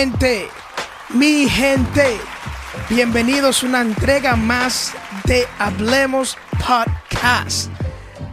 Gente, 0.00 0.48
mi 1.08 1.48
gente, 1.48 2.18
bienvenidos 2.88 3.64
a 3.64 3.66
una 3.66 3.80
entrega 3.80 4.36
más 4.36 4.92
de 5.24 5.44
Hablemos 5.58 6.38
Podcast. 6.52 7.68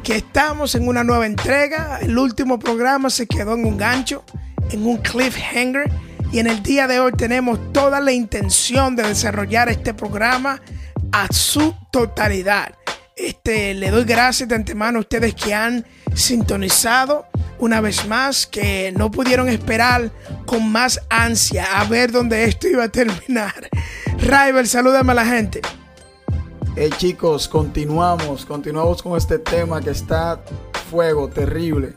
Que 0.03 0.17
estamos 0.17 0.75
en 0.75 0.87
una 0.87 1.03
nueva 1.03 1.25
entrega. 1.25 1.97
El 2.03 2.19
último 2.19 2.59
programa 2.59 3.09
se 3.09 3.25
quedó 3.25 3.55
en 3.55 3.65
un 3.65 3.77
gancho, 3.77 4.23
en 4.69 4.85
un 4.85 4.97
cliffhanger. 4.97 5.91
Y 6.31 6.37
en 6.37 6.45
el 6.45 6.61
día 6.61 6.85
de 6.85 6.99
hoy 6.99 7.13
tenemos 7.13 7.73
toda 7.73 7.99
la 7.99 8.11
intención 8.11 8.95
de 8.95 9.01
desarrollar 9.01 9.67
este 9.67 9.95
programa 9.95 10.61
a 11.11 11.33
su 11.33 11.73
totalidad. 11.89 12.75
Este, 13.15 13.73
le 13.73 13.89
doy 13.89 14.03
gracias 14.03 14.47
de 14.47 14.53
antemano 14.53 14.99
a 14.99 15.01
ustedes 15.01 15.33
que 15.33 15.55
han 15.55 15.83
sintonizado 16.13 17.25
una 17.65 17.81
vez 17.81 18.07
más, 18.07 18.45
que 18.45 18.93
no 18.95 19.09
pudieron 19.09 19.49
esperar 19.49 20.11
con 20.45 20.71
más 20.71 21.01
ansia 21.09 21.79
a 21.79 21.83
ver 21.85 22.11
dónde 22.11 22.45
esto 22.45 22.67
iba 22.67 22.83
a 22.83 22.89
terminar. 22.89 23.69
Rival, 24.19 24.67
salúdame 24.67 25.11
a 25.13 25.15
la 25.15 25.25
gente. 25.25 25.61
Hey 26.75 26.91
chicos, 26.97 27.47
continuamos, 27.47 28.45
continuamos 28.45 29.01
con 29.01 29.17
este 29.17 29.39
tema 29.39 29.81
que 29.81 29.89
está 29.89 30.39
fuego, 30.91 31.27
terrible. 31.27 31.93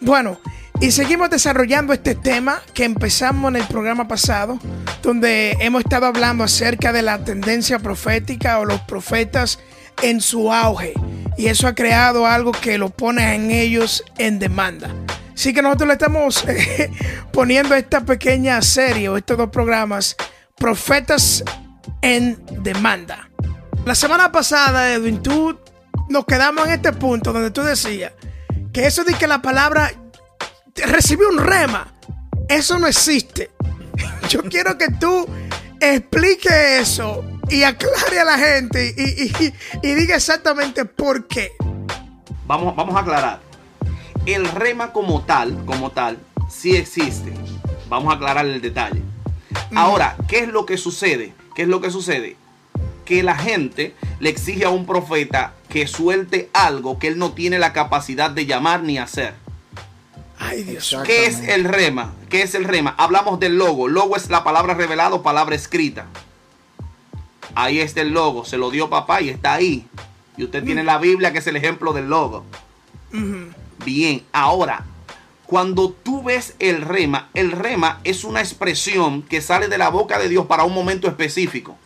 Bueno, 0.00 0.38
y 0.80 0.90
seguimos 0.90 1.30
desarrollando 1.30 1.94
este 1.94 2.14
tema 2.14 2.60
que 2.74 2.84
empezamos 2.84 3.48
en 3.48 3.62
el 3.62 3.66
programa 3.66 4.08
pasado, 4.08 4.58
donde 5.02 5.52
hemos 5.60 5.84
estado 5.84 6.06
hablando 6.06 6.44
acerca 6.44 6.92
de 6.92 7.00
la 7.00 7.24
tendencia 7.24 7.78
profética 7.78 8.58
o 8.58 8.66
los 8.66 8.80
profetas 8.82 9.58
en 10.02 10.20
su 10.20 10.52
auge. 10.52 10.94
Y 11.36 11.46
eso 11.46 11.66
ha 11.66 11.74
creado 11.74 12.26
algo 12.26 12.52
que 12.52 12.78
lo 12.78 12.90
pone 12.90 13.34
en 13.34 13.50
ellos 13.50 14.04
en 14.18 14.38
demanda. 14.38 14.90
Así 15.34 15.52
que 15.52 15.62
nosotros 15.62 15.88
le 15.88 15.94
estamos 15.94 16.44
eh, 16.46 16.90
poniendo 17.32 17.74
esta 17.74 18.02
pequeña 18.02 18.60
serie 18.62 19.08
o 19.08 19.16
estos 19.16 19.36
dos 19.36 19.50
programas, 19.50 20.16
Profetas 20.56 21.42
en 22.02 22.38
Demanda. 22.62 23.28
La 23.84 23.94
semana 23.94 24.30
pasada, 24.30 24.92
Edwin, 24.92 25.22
tú 25.22 25.58
nos 26.08 26.24
quedamos 26.24 26.66
en 26.66 26.74
este 26.74 26.92
punto 26.92 27.32
donde 27.32 27.50
tú 27.50 27.62
decías 27.62 28.12
que 28.72 28.86
eso 28.86 29.02
de 29.02 29.14
que 29.14 29.26
la 29.26 29.42
palabra 29.42 29.90
recibió 30.76 31.28
un 31.28 31.38
rema, 31.38 31.92
eso 32.48 32.78
no 32.78 32.86
existe. 32.86 33.50
Yo 34.28 34.42
quiero 34.44 34.78
que 34.78 34.88
tú 35.00 35.26
expliques 35.80 36.52
eso 36.80 37.24
y 37.52 37.64
aclare 37.64 38.20
a 38.20 38.24
la 38.24 38.38
gente 38.38 38.94
y, 38.96 39.22
y- 39.44 39.54
y 39.82 39.94
diga 39.94 40.16
exactamente 40.16 40.84
por 40.84 41.26
qué. 41.28 41.52
Vamos, 42.46 42.74
vamos 42.76 42.96
a 42.96 43.00
aclarar. 43.00 43.40
El 44.26 44.46
rema 44.46 44.92
como 44.92 45.22
tal, 45.22 45.64
como 45.64 45.90
tal, 45.90 46.18
sí 46.50 46.76
existe. 46.76 47.32
Vamos 47.88 48.12
a 48.12 48.16
aclarar 48.16 48.46
el 48.46 48.60
detalle. 48.60 49.02
Ahora, 49.74 50.16
¿qué 50.28 50.40
es 50.40 50.48
lo 50.48 50.64
que 50.66 50.76
sucede? 50.76 51.34
¿Qué 51.54 51.62
es 51.62 51.68
lo 51.68 51.80
que 51.80 51.90
sucede? 51.90 52.36
Que 53.04 53.22
la 53.22 53.34
gente 53.36 53.94
le 54.20 54.30
exige 54.30 54.64
a 54.64 54.70
un 54.70 54.86
profeta 54.86 55.52
que 55.68 55.86
suelte 55.86 56.48
algo 56.52 56.98
que 56.98 57.08
él 57.08 57.18
no 57.18 57.32
tiene 57.32 57.58
la 57.58 57.72
capacidad 57.72 58.30
de 58.30 58.46
llamar 58.46 58.82
ni 58.82 58.98
hacer. 58.98 59.34
Ay, 60.38 60.62
Dios. 60.64 60.96
¿Qué 61.04 61.26
es 61.26 61.40
el 61.48 61.64
rema? 61.64 62.12
¿Qué 62.28 62.42
es 62.42 62.54
el 62.54 62.64
rema? 62.64 62.94
Hablamos 62.98 63.38
del 63.40 63.56
logo. 63.58 63.88
Logo 63.88 64.16
es 64.16 64.28
la 64.30 64.42
palabra 64.44 64.74
revelada 64.74 65.14
o 65.14 65.22
palabra 65.22 65.54
escrita. 65.54 66.06
Ahí 67.54 67.80
está 67.80 68.00
el 68.00 68.10
logo. 68.12 68.44
Se 68.44 68.56
lo 68.56 68.70
dio 68.70 68.90
papá 68.90 69.20
y 69.20 69.28
está 69.28 69.54
ahí. 69.54 69.86
Y 70.36 70.44
usted 70.44 70.64
tiene 70.64 70.84
la 70.84 70.98
Biblia 70.98 71.32
que 71.32 71.38
es 71.38 71.46
el 71.46 71.56
ejemplo 71.56 71.92
del 71.92 72.08
logo. 72.08 72.44
Bien, 73.84 74.22
ahora, 74.32 74.84
cuando 75.46 75.90
tú 75.90 76.22
ves 76.22 76.54
el 76.58 76.80
rema, 76.80 77.28
el 77.34 77.52
rema 77.52 78.00
es 78.04 78.24
una 78.24 78.40
expresión 78.40 79.22
que 79.22 79.42
sale 79.42 79.68
de 79.68 79.76
la 79.76 79.90
boca 79.90 80.18
de 80.18 80.28
Dios 80.28 80.46
para 80.46 80.64
un 80.64 80.72
momento 80.72 81.08
específico. 81.08 81.76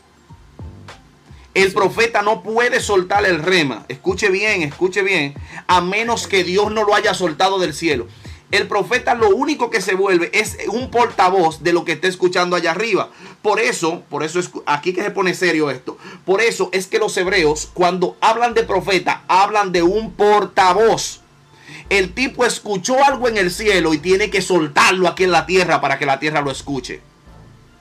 El 1.53 1.73
profeta 1.73 2.23
no 2.23 2.43
puede 2.43 2.81
soltar 2.81 3.25
el 3.25 3.43
rema. 3.43 3.87
Escuche 3.89 4.29
bien, 4.29 4.63
escuche 4.63 5.03
bien. 5.03 5.35
A 5.67 5.81
menos 5.81 6.29
que 6.29 6.45
Dios 6.45 6.71
no 6.71 6.85
lo 6.85 6.95
haya 6.95 7.15
soltado 7.15 7.59
del 7.59 7.73
cielo. 7.73 8.07
El 8.53 8.69
profeta 8.69 9.15
lo 9.15 9.31
único 9.31 9.71
que 9.71 9.81
se 9.81 9.97
vuelve 9.97 10.31
es 10.33 10.57
un 10.69 10.91
portavoz 10.91 11.63
de 11.65 11.73
lo 11.73 11.85
que 11.85 11.93
está 11.93 12.07
escuchando 12.07 12.55
allá 12.55 12.71
arriba. 12.71 13.11
Por 13.43 13.59
eso, 13.59 14.03
por 14.09 14.23
eso 14.23 14.39
es 14.39 14.51
aquí 14.67 14.93
que 14.93 15.03
se 15.03 15.11
pone 15.11 15.35
serio 15.35 15.69
esto. 15.69 15.99
Por 16.25 16.41
eso 16.41 16.69
es 16.73 16.87
que 16.87 17.01
los 17.01 17.17
hebreos 17.17 17.69
cuando 17.75 18.17
hablan 18.21 18.55
de 18.55 18.63
profeta 18.63 19.25
hablan 19.27 19.73
de 19.73 19.83
un 19.83 20.13
portavoz. 20.13 21.21
El 21.89 22.15
tipo 22.15 22.45
escuchó 22.45 23.05
algo 23.05 23.29
en 23.29 23.37
el 23.37 23.51
cielo 23.51 23.95
y 23.95 23.99
tiene 23.99 24.31
que 24.31 24.43
soltarlo 24.43 25.09
aquí 25.09 25.25
en 25.25 25.33
la 25.33 25.47
tierra 25.47 25.81
para 25.81 25.99
que 25.99 26.07
la 26.07 26.21
tierra 26.21 26.41
lo 26.41 26.53
escuche. 26.53 27.01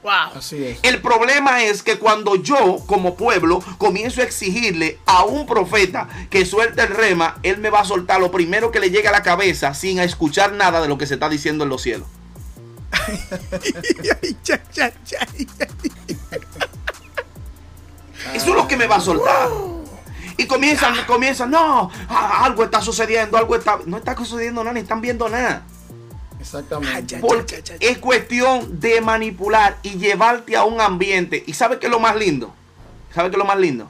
Wow. 0.05 0.37
Así 0.37 0.63
es. 0.63 0.79
El 0.83 1.01
problema 1.01 1.63
es 1.63 1.81
que 1.81 1.97
cuando 1.97 2.35
yo, 2.35 2.77
como 2.85 3.15
pueblo, 3.15 3.59
comienzo 3.79 4.21
a 4.21 4.23
exigirle 4.23 4.99
a 5.07 5.23
un 5.23 5.47
profeta 5.47 6.07
que 6.29 6.45
suelte 6.45 6.83
el 6.83 6.89
rema, 6.89 7.39
él 7.41 7.57
me 7.57 7.71
va 7.71 7.79
a 7.79 7.85
soltar 7.85 8.21
lo 8.21 8.29
primero 8.29 8.69
que 8.69 8.79
le 8.79 8.91
llegue 8.91 9.07
a 9.07 9.11
la 9.11 9.23
cabeza 9.23 9.73
sin 9.73 9.97
escuchar 9.97 10.53
nada 10.53 10.79
de 10.79 10.87
lo 10.87 10.99
que 10.99 11.07
se 11.07 11.15
está 11.15 11.27
diciendo 11.27 11.63
en 11.63 11.71
los 11.71 11.81
cielos. 11.81 12.07
Eso 18.35 18.49
es 18.49 18.55
lo 18.55 18.67
que 18.67 18.77
me 18.77 18.85
va 18.85 18.97
a 18.97 19.01
soltar. 19.01 19.49
Y 20.37 20.45
comienzan, 20.45 20.93
comienzan, 21.07 21.49
no, 21.49 21.89
algo 22.09 22.63
está 22.63 22.79
sucediendo, 22.79 23.39
algo 23.39 23.55
está, 23.55 23.79
no 23.87 23.97
está 23.97 24.15
sucediendo 24.15 24.63
nada, 24.63 24.75
ni 24.75 24.81
están 24.81 25.01
viendo 25.01 25.27
nada. 25.29 25.65
Exactamente. 26.45 26.95
Ay, 26.95 27.03
ya, 27.07 27.19
Porque 27.19 27.55
ya, 27.57 27.75
ya, 27.75 27.77
ya. 27.77 27.89
es 27.89 27.97
cuestión 27.97 28.79
de 28.79 29.01
manipular 29.01 29.77
y 29.81 29.97
llevarte 29.97 30.55
a 30.55 30.63
un 30.63 30.79
ambiente. 30.79 31.43
¿Y 31.47 31.53
sabe 31.53 31.79
qué 31.79 31.87
es 31.87 31.91
lo 31.91 31.99
más 31.99 32.15
lindo? 32.15 32.53
¿Sabe 33.13 33.29
qué 33.29 33.35
es 33.35 33.39
lo 33.39 33.45
más 33.45 33.57
lindo? 33.57 33.89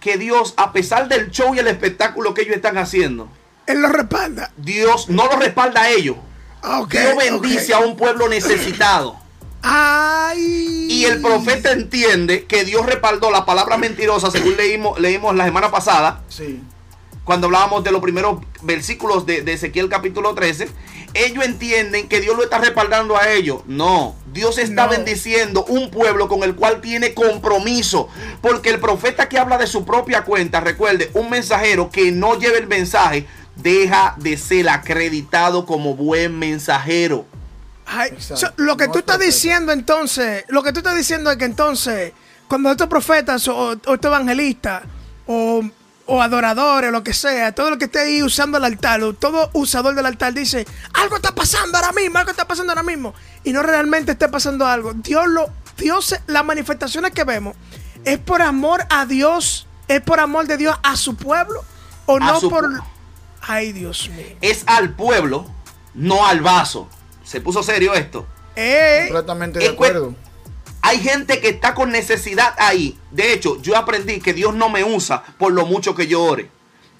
Que 0.00 0.16
Dios, 0.16 0.54
a 0.56 0.72
pesar 0.72 1.08
del 1.08 1.30
show 1.30 1.54
y 1.54 1.58
el 1.58 1.68
espectáculo 1.68 2.32
que 2.34 2.42
ellos 2.42 2.56
están 2.56 2.78
haciendo, 2.78 3.28
Él 3.66 3.80
lo 3.82 3.88
respalda. 3.88 4.50
Dios 4.56 5.08
no 5.08 5.26
lo 5.26 5.36
respalda 5.36 5.82
a 5.82 5.90
ellos. 5.90 6.16
Ah, 6.62 6.82
Dios 6.88 7.16
bendice 7.16 7.74
a 7.74 7.78
un 7.80 7.96
pueblo 7.96 8.28
necesitado. 8.28 9.16
Ay. 9.62 10.86
Y 10.90 11.04
el 11.06 11.20
profeta 11.20 11.72
entiende 11.72 12.44
que 12.44 12.64
Dios 12.64 12.84
respaldó 12.86 13.30
la 13.30 13.44
palabra 13.46 13.76
mentirosa, 13.78 14.30
según 14.30 14.56
leímos, 14.56 14.98
leímos 15.00 15.34
la 15.34 15.44
semana 15.44 15.70
pasada, 15.70 16.22
Sí. 16.28 16.62
Cuando 17.24 17.46
hablábamos 17.46 17.82
de 17.84 17.90
los 17.90 18.02
primeros 18.02 18.40
versículos 18.62 19.24
de, 19.26 19.42
de 19.42 19.54
Ezequiel 19.54 19.88
capítulo 19.88 20.34
13, 20.34 20.68
ellos 21.14 21.44
entienden 21.44 22.08
que 22.08 22.20
Dios 22.20 22.36
lo 22.36 22.42
está 22.42 22.58
respaldando 22.58 23.16
a 23.16 23.30
ellos. 23.30 23.62
No, 23.66 24.14
Dios 24.32 24.58
está 24.58 24.84
No. 24.86 24.90
bendiciendo 24.90 25.64
un 25.66 25.90
pueblo 25.90 26.28
con 26.28 26.42
el 26.42 26.54
cual 26.54 26.80
tiene 26.80 27.14
compromiso. 27.14 28.08
Porque 28.42 28.70
el 28.70 28.80
profeta 28.80 29.28
que 29.28 29.38
habla 29.38 29.56
de 29.58 29.66
su 29.66 29.84
propia 29.84 30.24
cuenta, 30.24 30.60
recuerde, 30.60 31.10
un 31.14 31.30
mensajero 31.30 31.88
que 31.90 32.10
no 32.12 32.38
lleve 32.38 32.58
el 32.58 32.66
mensaje, 32.66 33.26
deja 33.56 34.14
de 34.18 34.36
ser 34.36 34.68
acreditado 34.68 35.64
como 35.66 35.94
buen 35.94 36.38
mensajero. 36.38 37.24
Ay, 37.86 38.10
Exacto. 38.12 38.46
so, 38.48 38.52
lo 38.56 38.76
que 38.76 38.86
tú 38.86 38.94
es 38.94 38.98
estás 39.00 39.18
diciendo 39.20 39.70
entonces, 39.72 40.44
lo 40.48 40.62
que 40.62 40.72
tú 40.72 40.78
estás 40.80 40.96
diciendo 40.96 41.30
es 41.30 41.36
que 41.36 41.44
entonces, 41.44 42.12
cuando 42.48 42.70
estos 42.70 42.88
profetas 42.88 43.46
o, 43.46 43.54
o 43.70 43.72
estos 43.94 44.04
evangelistas 44.04 44.82
o, 45.26 45.62
o 46.06 46.20
adoradores, 46.22 46.92
lo 46.92 47.02
que 47.02 47.14
sea, 47.14 47.52
todo 47.54 47.70
lo 47.70 47.78
que 47.78 47.86
esté 47.86 48.00
ahí 48.00 48.22
usando 48.22 48.58
el 48.58 48.64
altar, 48.64 49.02
o 49.02 49.14
todo 49.14 49.50
usador 49.54 49.94
del 49.94 50.04
altar 50.06 50.34
dice, 50.34 50.66
algo 50.92 51.16
está 51.16 51.34
pasando 51.34 51.78
ahora 51.78 51.92
mismo, 51.92 52.18
algo 52.18 52.30
está 52.30 52.46
pasando 52.46 52.72
ahora 52.72 52.82
mismo, 52.82 53.14
y 53.42 53.52
no 53.52 53.62
realmente 53.62 54.12
está 54.12 54.30
pasando 54.30 54.66
algo. 54.66 54.92
Dios 54.94 55.26
lo, 55.28 55.48
Dios, 55.78 56.14
las 56.26 56.44
manifestaciones 56.44 57.12
que 57.12 57.24
vemos, 57.24 57.56
es 58.04 58.18
por 58.18 58.42
amor 58.42 58.84
a 58.90 59.06
Dios, 59.06 59.66
es 59.88 60.00
por 60.02 60.20
amor 60.20 60.46
de 60.46 60.56
Dios 60.58 60.76
a 60.82 60.96
su 60.96 61.16
pueblo, 61.16 61.64
o 62.06 62.16
A 62.16 62.20
no 62.20 62.40
por... 62.40 62.64
pu- 62.70 62.84
Ay, 63.46 63.72
Dios 63.72 64.08
mío. 64.10 64.26
Es 64.40 64.62
al 64.66 64.94
pueblo, 64.94 65.46
no 65.94 66.26
al 66.26 66.40
vaso. 66.40 66.88
Se 67.24 67.40
puso 67.40 67.62
serio 67.62 67.92
esto. 67.94 68.26
Eh, 68.56 69.04
Completamente 69.08 69.58
de 69.58 69.68
acuerdo. 69.68 70.14
Hay 70.94 71.00
gente 71.00 71.40
que 71.40 71.48
está 71.48 71.74
con 71.74 71.90
necesidad 71.90 72.54
ahí. 72.56 72.96
De 73.10 73.32
hecho, 73.32 73.60
yo 73.60 73.76
aprendí 73.76 74.20
que 74.20 74.32
Dios 74.32 74.54
no 74.54 74.68
me 74.68 74.84
usa 74.84 75.24
por 75.38 75.52
lo 75.52 75.66
mucho 75.66 75.96
que 75.96 76.06
yo 76.06 76.22
ore. 76.22 76.48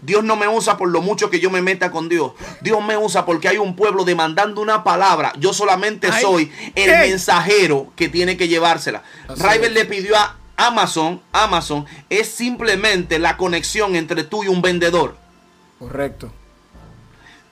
Dios 0.02 0.24
no 0.24 0.34
me 0.34 0.48
usa 0.48 0.76
por 0.76 0.88
lo 0.88 1.00
mucho 1.00 1.30
que 1.30 1.38
yo 1.38 1.48
me 1.48 1.62
meta 1.62 1.92
con 1.92 2.08
Dios. 2.08 2.32
Dios 2.60 2.84
me 2.84 2.96
usa 2.96 3.24
porque 3.24 3.46
hay 3.46 3.58
un 3.58 3.76
pueblo 3.76 4.04
demandando 4.04 4.60
una 4.60 4.82
palabra. 4.82 5.32
Yo 5.38 5.52
solamente 5.52 6.10
soy 6.20 6.50
el 6.74 6.90
mensajero 7.08 7.92
que 7.94 8.08
tiene 8.08 8.36
que 8.36 8.48
llevársela. 8.48 9.04
Rival 9.28 9.74
le 9.74 9.84
pidió 9.84 10.16
a 10.16 10.38
Amazon, 10.56 11.22
Amazon 11.30 11.86
es 12.10 12.28
simplemente 12.28 13.20
la 13.20 13.36
conexión 13.36 13.94
entre 13.94 14.24
tú 14.24 14.42
y 14.42 14.48
un 14.48 14.60
vendedor. 14.60 15.16
Correcto. 15.78 16.32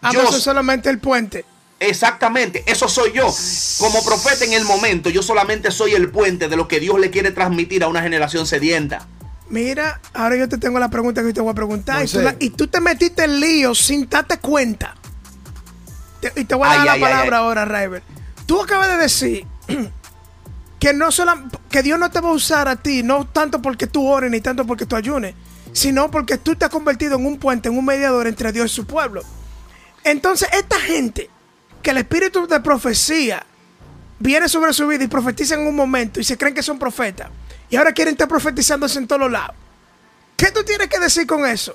Amazon 0.00 0.35
es 0.35 0.43
solamente 0.43 0.91
el 0.91 0.99
puente. 0.99 1.45
Exactamente, 1.82 2.62
eso 2.67 2.88
soy 2.88 3.12
yo. 3.12 3.34
Como 3.79 4.05
profeta 4.05 4.44
en 4.44 4.52
el 4.52 4.64
momento, 4.64 5.11
yo 5.11 5.23
solamente 5.23 5.70
soy 5.70 5.94
el 5.94 6.11
puente 6.11 6.49
de 6.49 6.56
lo 6.56 6.69
que 6.69 6.79
Dios 6.81 6.99
le 6.99 7.11
quiere 7.11 7.32
transmitir 7.32 7.82
a 7.82 7.88
una 7.88 8.02
generación 8.02 8.46
sedienta. 8.46 9.06
Mira, 9.49 10.00
ahora 10.14 10.37
yo 10.37 10.49
te 10.49 10.58
tengo 10.58 10.79
la 10.79 10.88
pregunta 10.88 11.23
que 11.23 11.32
te 11.32 11.40
voy 11.40 11.50
a 11.50 11.55
preguntar. 11.55 12.06
y, 12.38 12.50
tú 12.50 12.69
te 12.69 12.81
metiste 12.81 13.25
en 13.25 13.40
lío 13.40 13.75
sin 13.75 14.08
darte 14.08 14.38
cuenta. 14.38 14.94
y 16.37 16.44
te 16.44 16.55
voy 16.55 16.69
a 16.69 16.76
dar 16.76 16.87
la 16.87 16.99
palabra 16.99 17.38
ahora, 17.38 17.64
River. 17.64 18.02
Tú 18.46 18.62
acabas 18.62 18.88
de 18.88 18.96
decir 18.96 19.46
que 20.78 20.94
no 20.94 21.11
solo, 21.11 21.35
que 21.69 21.82
Dios 21.82 21.99
no 21.99 22.11
te 22.11 22.20
va 22.20 22.28
a 22.28 22.32
usar 22.32 22.69
a 22.69 22.76
ti, 22.76 23.02
no 23.02 23.26
tanto 23.26 23.61
porque 23.61 23.87
tú 23.87 24.06
ores 24.06 24.31
ni 24.31 24.40
tanto 24.40 24.67
porque 24.67 24.87
tú 24.87 24.96
ayunes, 24.96 25.35
sino 25.73 26.11
porque 26.11 26.38
tú 26.38 26.55
te 26.55 26.64
has 26.64 26.70
convertido 26.70 27.17
en 27.17 27.26
un 27.26 27.38
puente, 27.38 27.69
en 27.69 27.76
un 27.76 27.85
mediador 27.85 28.26
entre 28.26 28.52
Dios 28.52 28.70
y 28.70 28.75
su 28.75 28.87
pueblo. 28.87 29.23
Entonces, 30.05 30.49
esta 30.52 30.81
gente 30.81 31.28
que 31.82 31.90
el 31.90 31.99
espíritu 31.99 32.46
de 32.46 32.61
profecía 32.61 33.44
viene 34.19 34.49
sobre 34.49 34.73
su 34.73 34.87
vida 34.87 35.05
y 35.05 35.08
profetiza 35.08 35.55
en 35.55 35.67
un 35.67 35.75
momento 35.75 36.20
y 36.20 36.25
se 36.25 36.38
creen 36.38 36.55
que 36.55 36.62
son 36.62 36.79
profetas 36.79 37.29
y 37.69 37.76
ahora 37.76 37.93
quieren 37.93 38.12
estar 38.12 38.29
profetizándose 38.29 38.99
en 38.99 39.06
todos 39.08 39.31
lados. 39.31 39.56
¿Qué 40.37 40.50
tú 40.50 40.62
tienes 40.62 40.88
que 40.88 40.99
decir 40.99 41.26
con 41.26 41.46
eso? 41.46 41.75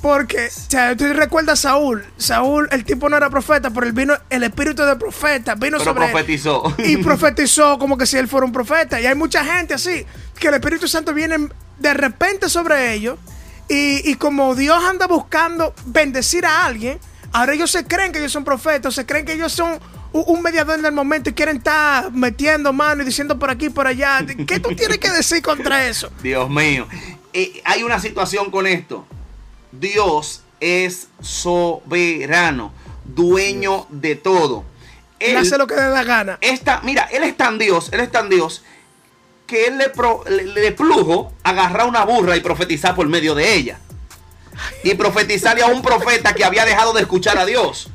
Porque, 0.00 0.46
o 0.46 0.70
sea, 0.70 0.96
tú 0.96 1.04
recuerdas 1.12 1.60
a 1.60 1.68
Saúl. 1.68 2.04
Saúl, 2.16 2.66
el 2.72 2.84
tipo 2.84 3.08
no 3.08 3.16
era 3.16 3.28
profeta, 3.28 3.70
pero 3.70 3.86
él 3.86 3.92
vino, 3.92 4.14
el 4.30 4.42
espíritu 4.42 4.82
de 4.82 4.96
profeta 4.96 5.54
vino 5.54 5.78
pero 5.78 5.84
sobre 5.84 6.08
profetizó. 6.08 6.74
y 6.78 6.96
profetizó 6.96 7.78
como 7.78 7.98
que 7.98 8.06
si 8.06 8.16
él 8.16 8.26
fuera 8.26 8.46
un 8.46 8.52
profeta. 8.52 9.00
Y 9.00 9.06
hay 9.06 9.14
mucha 9.14 9.44
gente 9.44 9.74
así, 9.74 10.06
que 10.38 10.48
el 10.48 10.54
Espíritu 10.54 10.88
Santo 10.88 11.12
viene 11.12 11.48
de 11.78 11.94
repente 11.94 12.48
sobre 12.48 12.94
ellos. 12.94 13.18
Y, 13.68 14.10
y 14.10 14.14
como 14.16 14.54
Dios 14.54 14.82
anda 14.82 15.06
buscando 15.06 15.74
bendecir 15.86 16.46
a 16.46 16.64
alguien, 16.64 16.98
ahora 17.32 17.54
ellos 17.54 17.70
se 17.70 17.84
creen 17.84 18.12
que 18.12 18.18
ellos 18.18 18.32
son 18.32 18.44
profetas, 18.44 18.94
se 18.94 19.06
creen 19.06 19.24
que 19.24 19.32
ellos 19.32 19.52
son 19.52 19.80
un 20.12 20.42
mediador 20.42 20.78
en 20.78 20.84
el 20.84 20.92
momento 20.92 21.30
y 21.30 21.32
quieren 21.32 21.56
estar 21.58 22.12
metiendo 22.12 22.72
mano 22.72 23.02
y 23.02 23.06
diciendo 23.06 23.38
por 23.38 23.50
aquí 23.50 23.70
por 23.70 23.86
allá. 23.86 24.24
¿Qué 24.46 24.60
tú 24.60 24.74
tienes 24.76 24.98
que 24.98 25.10
decir 25.10 25.42
contra 25.42 25.88
eso? 25.88 26.10
Dios 26.22 26.48
mío. 26.50 26.86
Eh, 27.32 27.62
hay 27.64 27.82
una 27.82 27.98
situación 27.98 28.50
con 28.50 28.66
esto. 28.66 29.06
Dios 29.72 30.42
es 30.60 31.08
soberano, 31.20 32.72
dueño 33.04 33.86
de 33.88 34.16
todo. 34.16 34.64
Él, 35.18 35.36
hace 35.36 35.56
lo 35.56 35.66
que 35.66 35.74
le 35.74 35.82
da 35.82 35.88
la 35.88 36.04
gana. 36.04 36.38
Esta, 36.40 36.80
mira, 36.82 37.04
él 37.04 37.22
es 37.22 37.36
tan 37.36 37.58
Dios, 37.58 37.88
él 37.92 38.00
es 38.00 38.10
tan 38.10 38.28
Dios 38.28 38.62
que 39.46 39.66
él 39.66 39.78
le, 39.78 40.44
le, 40.44 40.72
plujo 40.72 41.32
agarrar 41.42 41.86
una 41.86 42.04
burra 42.04 42.36
y 42.36 42.40
profetizar 42.40 42.94
por 42.94 43.06
medio 43.08 43.34
de 43.34 43.54
ella. 43.54 43.78
Y 44.84 44.94
profetizarle 44.94 45.62
a 45.62 45.66
un 45.66 45.82
profeta 45.82 46.34
que 46.34 46.44
había 46.44 46.64
dejado 46.64 46.92
de 46.92 47.02
escuchar 47.02 47.38
a 47.38 47.46
Dios. 47.46 47.90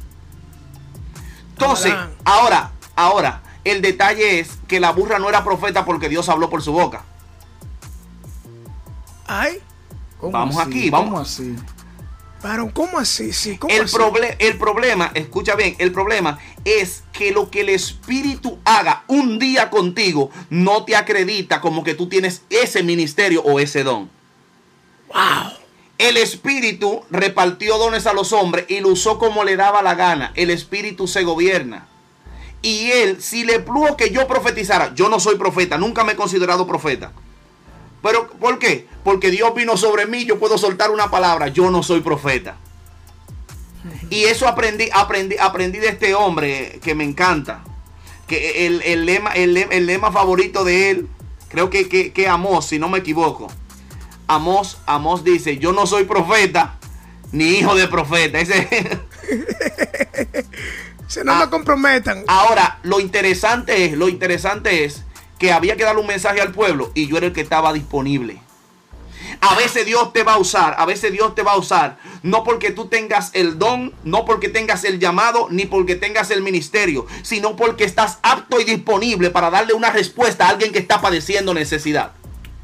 Entonces, 1.52 1.94
ahora, 2.24 2.72
ahora, 2.96 3.42
el 3.64 3.82
detalle 3.82 4.40
es 4.40 4.50
que 4.68 4.80
la 4.80 4.92
burra 4.92 5.20
no 5.20 5.28
era 5.28 5.44
profeta 5.44 5.86
porque 5.86 6.08
Dios 6.08 6.30
habló 6.30 6.50
por 6.50 6.62
su 6.62 6.72
boca. 6.72 7.04
Ay. 9.26 9.60
vamos 10.22 10.58
aquí, 10.58 10.90
vamos. 10.90 11.22
así? 11.22 11.56
Pero, 12.42 12.72
¿cómo 12.72 13.00
así? 13.00 13.34
Sí, 13.34 13.60
el, 13.68 13.90
el 14.40 14.58
problema, 14.58 15.12
escucha 15.16 15.56
bien, 15.56 15.76
el 15.80 15.92
problema 15.92 16.38
es 16.64 17.04
que 17.12 17.32
lo 17.32 17.50
que 17.50 17.62
el 17.62 17.70
Espíritu 17.70 18.60
haga 18.64 19.04
un 19.08 19.40
día 19.40 19.70
contigo 19.72 20.30
no 20.50 20.86
te 20.86 20.96
acredita 20.96 21.60
como 21.60 21.84
que 21.84 21.96
tú 21.96 22.08
tienes 22.08 22.44
ese 22.50 22.84
ministerio 22.84 23.42
o 23.42 23.60
ese 23.60 23.84
don. 23.84 24.10
¡Wow! 25.08 25.57
El 25.98 26.18
Espíritu 26.18 27.04
repartió 27.10 27.78
dones 27.80 28.06
a 28.06 28.14
los 28.14 28.32
hombres 28.32 28.66
y 28.70 28.82
lo 28.82 28.90
usó 28.90 29.18
como 29.18 29.44
le 29.44 29.56
daba 29.56 29.82
la 29.82 29.96
gana. 29.96 30.32
El 30.36 30.52
Espíritu 30.52 31.08
se 31.08 31.24
gobierna. 31.24 31.88
Y 32.62 32.92
él, 32.92 33.22
si 33.22 33.44
le 33.44 33.60
plugo 33.60 33.98
que 33.98 34.12
yo 34.12 34.28
profetizara, 34.28 34.94
yo 34.94 35.10
no 35.10 35.20
soy 35.20 35.38
profeta, 35.38 35.78
nunca 35.78 36.04
me 36.04 36.14
he 36.14 36.16
considerado 36.16 36.68
profeta. 36.68 37.14
Pero, 38.04 38.28
¿por 38.28 38.60
qué? 38.60 38.88
Porque 39.04 39.32
Dios 39.32 39.56
vino 39.56 39.76
sobre 39.76 40.06
mí, 40.06 40.26
yo 40.26 40.38
puedo 40.38 40.58
soltar 40.58 40.92
una 40.92 41.10
palabra, 41.10 41.48
yo 41.48 41.72
no 41.72 41.82
soy 41.82 42.02
profeta. 42.02 42.58
Y 44.10 44.26
eso 44.26 44.48
aprendí, 44.48 44.90
aprendí, 44.94 45.36
aprendí 45.40 45.80
de 45.80 45.90
este 45.90 46.14
hombre 46.14 46.80
que 46.84 46.94
me 46.94 47.04
encanta. 47.04 47.64
Que 48.28 48.68
el, 48.68 49.06
lema, 49.06 49.32
el, 49.32 49.54
lema 49.86 50.12
favorito 50.12 50.64
de 50.64 50.92
él, 50.92 51.08
creo 51.48 51.70
que, 51.70 51.90
que, 51.90 52.12
que 52.12 52.30
si 52.62 52.78
no 52.78 52.90
me 52.90 53.00
equivoco 53.00 53.48
Amos, 54.28 54.78
Amos 54.86 55.24
dice, 55.24 55.58
yo 55.58 55.74
no 55.74 55.86
soy 55.88 56.04
profeta 56.04 56.78
ni 57.32 57.46
hijo 57.60 57.76
de 57.76 57.88
profeta. 57.88 58.40
Ese... 58.40 58.68
Se 61.08 61.24
no 61.24 61.36
me 61.36 61.44
ah, 61.44 61.50
comprometan. 61.50 62.24
Ahora, 62.28 62.80
lo 62.84 63.00
interesante 63.00 63.86
es, 63.86 63.94
lo 63.94 64.10
interesante 64.10 64.84
es 64.84 65.04
que 65.40 65.54
había 65.54 65.78
que 65.78 65.84
darle 65.84 66.02
un 66.02 66.08
mensaje 66.08 66.42
al 66.42 66.52
pueblo 66.52 66.92
y 66.96 67.08
yo 67.08 67.18
era 67.18 67.28
el 67.28 67.34
que 67.34 67.42
estaba 67.42 67.72
disponible. 67.72 68.42
A 69.40 69.56
veces 69.56 69.86
Dios 69.86 70.12
te 70.14 70.24
va 70.24 70.34
a 70.34 70.38
usar, 70.38 70.76
a 70.78 70.86
veces 70.86 71.12
Dios 71.12 71.36
te 71.36 71.44
va 71.44 71.54
a 71.54 71.58
usar, 71.58 71.98
no 72.24 72.44
porque 72.44 72.72
tú 72.72 72.88
tengas 72.88 73.30
el 73.34 73.60
don, 73.60 73.94
no 74.04 74.26
porque 74.26 74.50
tengas 74.50 74.84
el 74.84 75.00
llamado, 75.00 75.48
ni 75.50 75.66
porque 75.66 75.96
tengas 75.96 76.32
el 76.32 76.42
ministerio, 76.42 77.06
sino 77.22 77.56
porque 77.56 77.84
estás 77.84 78.20
apto 78.24 78.60
y 78.60 78.64
disponible 78.64 79.30
para 79.30 79.50
darle 79.50 79.74
una 79.74 79.92
respuesta 79.92 80.48
a 80.48 80.50
alguien 80.50 80.72
que 80.72 80.80
está 80.80 81.02
padeciendo 81.02 81.54
necesidad. 81.54 82.14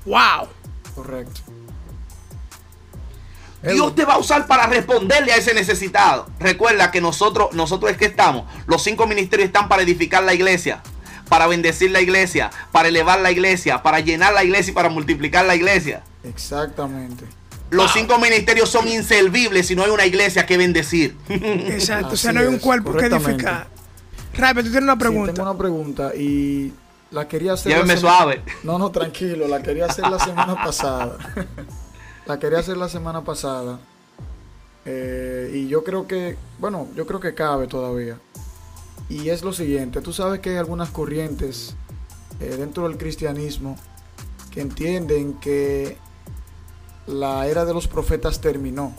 ¡Wow! 0.05 0.49
Correcto. 0.95 1.41
Dios 3.63 3.95
te 3.95 4.03
va 4.03 4.15
a 4.15 4.17
usar 4.17 4.45
para 4.45 4.67
responderle 4.67 5.31
a 5.31 5.37
ese 5.37 5.53
necesitado. 5.53 6.27
Recuerda 6.39 6.91
que 6.91 6.99
nosotros, 6.99 7.53
nosotros 7.53 7.91
es 7.91 7.97
que 7.97 8.05
estamos. 8.05 8.45
Los 8.67 8.83
cinco 8.83 9.07
ministerios 9.07 9.47
están 9.47 9.69
para 9.69 9.83
edificar 9.83 10.23
la 10.23 10.33
iglesia, 10.33 10.83
para 11.29 11.47
bendecir 11.47 11.91
la 11.91 12.01
iglesia, 12.01 12.51
para 12.73 12.89
elevar 12.89 13.21
la 13.21 13.31
iglesia, 13.31 13.81
para 13.81 14.01
llenar 14.01 14.33
la 14.33 14.43
iglesia 14.43 14.71
y 14.71 14.73
para 14.73 14.89
multiplicar 14.89 15.45
la 15.45 15.55
iglesia. 15.55 16.03
Exactamente. 16.25 17.25
Los 17.69 17.93
cinco 17.93 18.19
ministerios 18.19 18.69
son 18.69 18.87
inservibles 18.87 19.67
si 19.67 19.75
no 19.75 19.83
hay 19.83 19.91
una 19.91 20.05
iglesia 20.05 20.45
que 20.45 20.57
bendecir. 20.57 21.15
Exacto, 21.29 22.13
o 22.13 22.17
sea, 22.17 22.33
no 22.33 22.41
hay 22.41 22.47
un 22.47 22.59
cuerpo 22.59 22.93
que 22.93 23.05
edificar. 23.05 23.67
Rabe, 24.35 24.63
tú 24.63 24.69
tienes 24.69 24.83
una 24.83 24.97
pregunta. 24.97 25.33
tengo 25.33 25.49
una 25.49 25.57
pregunta 25.57 26.15
y 26.15 26.73
la 27.13 27.27
quería 27.27 27.53
hacer. 27.53 27.71
Lléveme 27.71 27.95
suave. 27.95 28.41
No, 28.63 28.77
no, 28.77 28.89
tranquilo, 28.91 29.47
la 29.47 29.61
quería 29.61 29.85
hacer 29.85 30.07
la 30.09 30.19
semana 30.19 30.55
pasada. 30.55 31.17
La 32.25 32.39
quería 32.39 32.59
hacer 32.59 32.77
la 32.77 32.87
semana 32.87 33.25
pasada. 33.25 33.81
Eh, 34.85 35.51
y 35.55 35.67
yo 35.67 35.83
creo 35.83 36.07
que, 36.07 36.37
bueno, 36.57 36.87
yo 36.95 37.05
creo 37.05 37.19
que 37.19 37.33
cabe 37.33 37.67
todavía. 37.67 38.17
Y 39.09 39.27
es 39.27 39.43
lo 39.43 39.51
siguiente, 39.51 39.99
tú 39.99 40.13
sabes 40.13 40.39
que 40.39 40.51
hay 40.51 40.55
algunas 40.55 40.89
corrientes 40.89 41.75
eh, 42.39 42.55
dentro 42.57 42.87
del 42.87 42.97
cristianismo 42.97 43.75
que 44.51 44.61
entienden 44.61 45.33
que 45.33 45.97
la 47.07 47.45
era 47.47 47.65
de 47.65 47.73
los 47.73 47.89
profetas 47.89 48.39
terminó. 48.39 48.95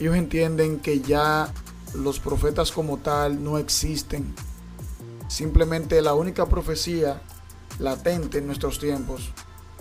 Ellos 0.00 0.16
entienden 0.16 0.80
que 0.80 1.00
ya 1.00 1.52
los 1.94 2.18
profetas 2.18 2.72
como 2.72 2.98
tal 2.98 3.44
no 3.44 3.58
existen. 3.58 4.34
Simplemente 5.32 6.02
la 6.02 6.12
única 6.12 6.44
profecía 6.44 7.22
latente 7.78 8.36
en 8.36 8.46
nuestros 8.46 8.78
tiempos 8.78 9.30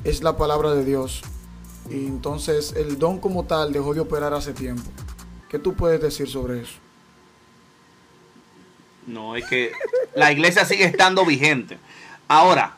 es 0.06 0.24
la 0.24 0.38
palabra 0.38 0.74
de 0.74 0.86
Dios 0.86 1.24
y 1.90 2.08
entonces 2.08 2.74
el 2.78 2.98
don 2.98 3.20
como 3.20 3.44
tal 3.44 3.74
dejó 3.74 3.94
de 3.94 4.00
operar 4.00 4.34
hace 4.34 4.54
tiempo. 4.54 4.90
¿Qué 5.50 5.60
tú 5.60 5.74
puedes 5.74 6.02
decir 6.02 6.30
sobre 6.30 6.62
eso? 6.62 6.76
No, 9.06 9.36
es 9.36 9.44
que 9.44 9.74
la 10.16 10.32
iglesia 10.32 10.64
sigue 10.64 10.86
estando 10.86 11.26
vigente. 11.26 11.78
Ahora, 12.30 12.78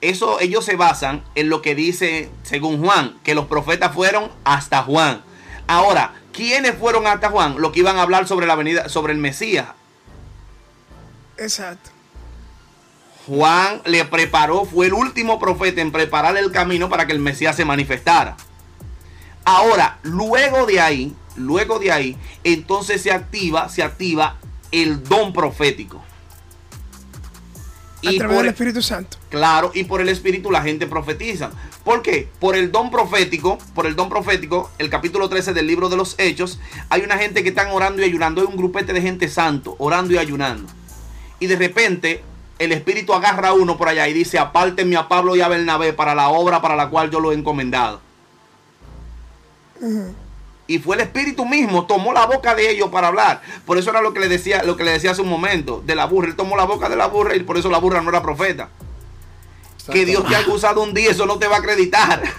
eso 0.00 0.40
ellos 0.40 0.64
se 0.64 0.76
basan 0.76 1.22
en 1.34 1.50
lo 1.50 1.60
que 1.60 1.74
dice, 1.74 2.30
según 2.44 2.82
Juan, 2.82 3.20
que 3.22 3.34
los 3.34 3.44
profetas 3.44 3.92
fueron 3.92 4.30
hasta 4.44 4.84
Juan. 4.84 5.20
Ahora, 5.66 6.14
¿quiénes 6.32 6.76
fueron 6.76 7.06
hasta 7.06 7.28
Juan? 7.28 7.60
Lo 7.60 7.72
que 7.72 7.80
iban 7.80 7.98
a 7.98 8.02
hablar 8.02 8.26
sobre 8.26 8.46
la 8.46 8.54
venida, 8.56 8.88
sobre 8.88 9.12
el 9.12 9.18
Mesías. 9.18 9.66
Exacto. 11.40 11.90
Juan 13.26 13.80
le 13.86 14.04
preparó, 14.04 14.66
fue 14.66 14.86
el 14.86 14.92
último 14.92 15.38
profeta 15.38 15.80
en 15.80 15.90
preparar 15.90 16.36
el 16.36 16.52
camino 16.52 16.88
para 16.88 17.06
que 17.06 17.12
el 17.12 17.18
Mesías 17.18 17.56
se 17.56 17.64
manifestara. 17.64 18.36
Ahora, 19.44 19.98
luego 20.02 20.66
de 20.66 20.80
ahí, 20.80 21.14
luego 21.36 21.78
de 21.78 21.92
ahí, 21.92 22.16
entonces 22.44 23.02
se 23.02 23.10
activa, 23.10 23.68
se 23.68 23.82
activa 23.82 24.36
el 24.70 25.02
don 25.04 25.32
profético. 25.32 26.02
a 28.06 28.12
través 28.12 28.36
del 28.38 28.46
Espíritu 28.48 28.82
Santo. 28.82 29.16
Claro, 29.30 29.70
y 29.74 29.84
por 29.84 30.00
el 30.00 30.08
Espíritu 30.10 30.50
la 30.50 30.62
gente 30.62 30.86
profetiza. 30.86 31.50
¿Por 31.84 32.02
qué? 32.02 32.28
Por 32.38 32.54
el 32.54 32.70
don 32.70 32.90
profético, 32.90 33.58
por 33.74 33.86
el 33.86 33.96
don 33.96 34.10
profético, 34.10 34.70
el 34.78 34.90
capítulo 34.90 35.28
13 35.28 35.54
del 35.54 35.66
libro 35.66 35.88
de 35.88 35.96
los 35.96 36.18
Hechos, 36.18 36.60
hay 36.90 37.02
una 37.02 37.16
gente 37.16 37.42
que 37.42 37.50
están 37.50 37.70
orando 37.70 38.02
y 38.02 38.04
ayunando, 38.04 38.42
hay 38.42 38.46
un 38.46 38.56
grupete 38.56 38.92
de 38.92 39.00
gente 39.00 39.28
santo, 39.28 39.76
orando 39.78 40.12
y 40.14 40.18
ayunando. 40.18 40.79
Y 41.40 41.46
de 41.46 41.56
repente 41.56 42.22
el 42.60 42.72
Espíritu 42.72 43.14
agarra 43.14 43.48
a 43.48 43.52
uno 43.54 43.76
por 43.76 43.88
allá 43.88 44.06
y 44.06 44.12
dice, 44.12 44.38
apártenme 44.38 44.96
a 44.96 45.08
Pablo 45.08 45.34
y 45.34 45.40
a 45.40 45.48
Bernabé 45.48 45.94
para 45.94 46.14
la 46.14 46.28
obra 46.28 46.60
para 46.60 46.76
la 46.76 46.90
cual 46.90 47.10
yo 47.10 47.18
lo 47.18 47.32
he 47.32 47.34
encomendado. 47.34 48.00
Y 50.66 50.78
fue 50.78 50.96
el 50.96 51.02
Espíritu 51.02 51.46
mismo, 51.46 51.86
tomó 51.86 52.12
la 52.12 52.26
boca 52.26 52.54
de 52.54 52.70
ellos 52.70 52.90
para 52.90 53.08
hablar. 53.08 53.40
Por 53.64 53.78
eso 53.78 53.90
era 53.90 54.02
lo 54.02 54.12
que 54.12 54.20
le 54.20 54.28
decía, 54.28 54.62
lo 54.62 54.76
que 54.76 54.84
le 54.84 54.92
decía 54.92 55.12
hace 55.12 55.22
un 55.22 55.30
momento, 55.30 55.82
de 55.84 55.94
la 55.94 56.04
burra. 56.04 56.28
Él 56.28 56.36
tomó 56.36 56.56
la 56.56 56.64
boca 56.64 56.88
de 56.90 56.96
la 56.96 57.06
burra 57.06 57.34
y 57.34 57.40
por 57.40 57.56
eso 57.56 57.70
la 57.70 57.78
burra 57.78 58.02
no 58.02 58.10
era 58.10 58.22
profeta. 58.22 58.68
Que 59.90 60.04
Dios 60.04 60.28
te 60.28 60.36
haya 60.36 60.52
usado 60.52 60.82
un 60.82 60.92
día, 60.94 61.10
eso 61.10 61.26
no 61.26 61.38
te 61.38 61.48
va 61.48 61.56
a 61.56 61.58
acreditar. 61.60 62.22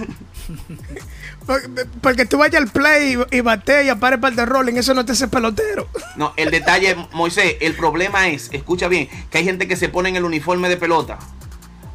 Porque 2.02 2.26
tú 2.26 2.38
vayas 2.38 2.62
al 2.62 2.70
play 2.70 3.18
y, 3.32 3.42
bate 3.42 3.84
y 3.84 3.90
apare 3.90 4.18
para 4.18 4.30
el 4.30 4.36
de 4.36 4.46
rolling, 4.46 4.76
eso 4.76 4.94
no 4.94 5.06
te 5.06 5.14
hace 5.14 5.28
pelotero. 5.28 5.88
No, 6.16 6.34
el 6.38 6.52
detalle, 6.52 6.96
Moisés, 7.14 7.56
el 7.62 7.76
problema 7.76 8.28
es, 8.30 8.50
escucha 8.52 8.88
bien, 8.88 9.10
que 9.30 9.40
hay 9.40 9.44
gente 9.44 9.68
que 9.68 9.76
se 9.76 9.90
pone 9.90 10.10
en 10.10 10.16
el 10.16 10.24
uniforme 10.24 10.70
de 10.70 10.78
pelota. 10.78 11.20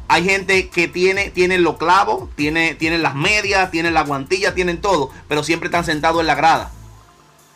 Hay 0.09 0.23
gente 0.23 0.69
que 0.69 0.87
tiene, 0.87 1.29
tiene 1.31 1.57
los 1.57 1.77
clavos, 1.77 2.29
tiene, 2.35 2.75
tienen 2.75 3.03
las 3.03 3.15
medias, 3.15 3.71
tienen 3.71 3.93
la 3.93 4.03
guantilla, 4.03 4.53
tienen 4.53 4.79
todo, 4.79 5.11
pero 5.27 5.43
siempre 5.43 5.67
están 5.67 5.85
sentados 5.85 6.21
en 6.21 6.27
la 6.27 6.35
grada. 6.35 6.71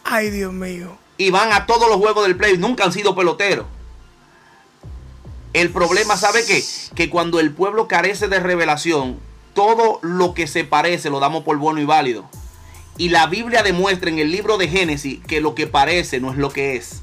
Ay, 0.03 0.29
Dios 0.29 0.51
mío. 0.51 0.97
Y 1.17 1.29
van 1.29 1.53
a 1.53 1.65
todos 1.65 1.87
los 1.87 1.97
juegos 1.97 2.25
del 2.25 2.35
play, 2.35 2.57
nunca 2.57 2.83
han 2.83 2.91
sido 2.91 3.15
peloteros. 3.15 3.67
El 5.53 5.69
problema, 5.69 6.17
¿sabe 6.17 6.43
qué? 6.45 6.63
Que 6.95 7.09
cuando 7.09 7.39
el 7.39 7.51
pueblo 7.51 7.87
carece 7.87 8.27
de 8.27 8.39
revelación, 8.39 9.19
todo 9.53 9.99
lo 10.01 10.33
que 10.33 10.47
se 10.47 10.63
parece 10.63 11.09
lo 11.09 11.19
damos 11.19 11.43
por 11.43 11.57
bueno 11.57 11.79
y 11.81 11.85
válido. 11.85 12.29
Y 12.97 13.09
la 13.09 13.27
Biblia 13.27 13.63
demuestra 13.63 14.09
en 14.09 14.19
el 14.19 14.31
libro 14.31 14.57
de 14.57 14.67
Génesis 14.67 15.19
que 15.25 15.41
lo 15.41 15.55
que 15.55 15.67
parece 15.67 16.19
no 16.19 16.31
es 16.31 16.37
lo 16.37 16.51
que 16.51 16.75
es. 16.75 17.01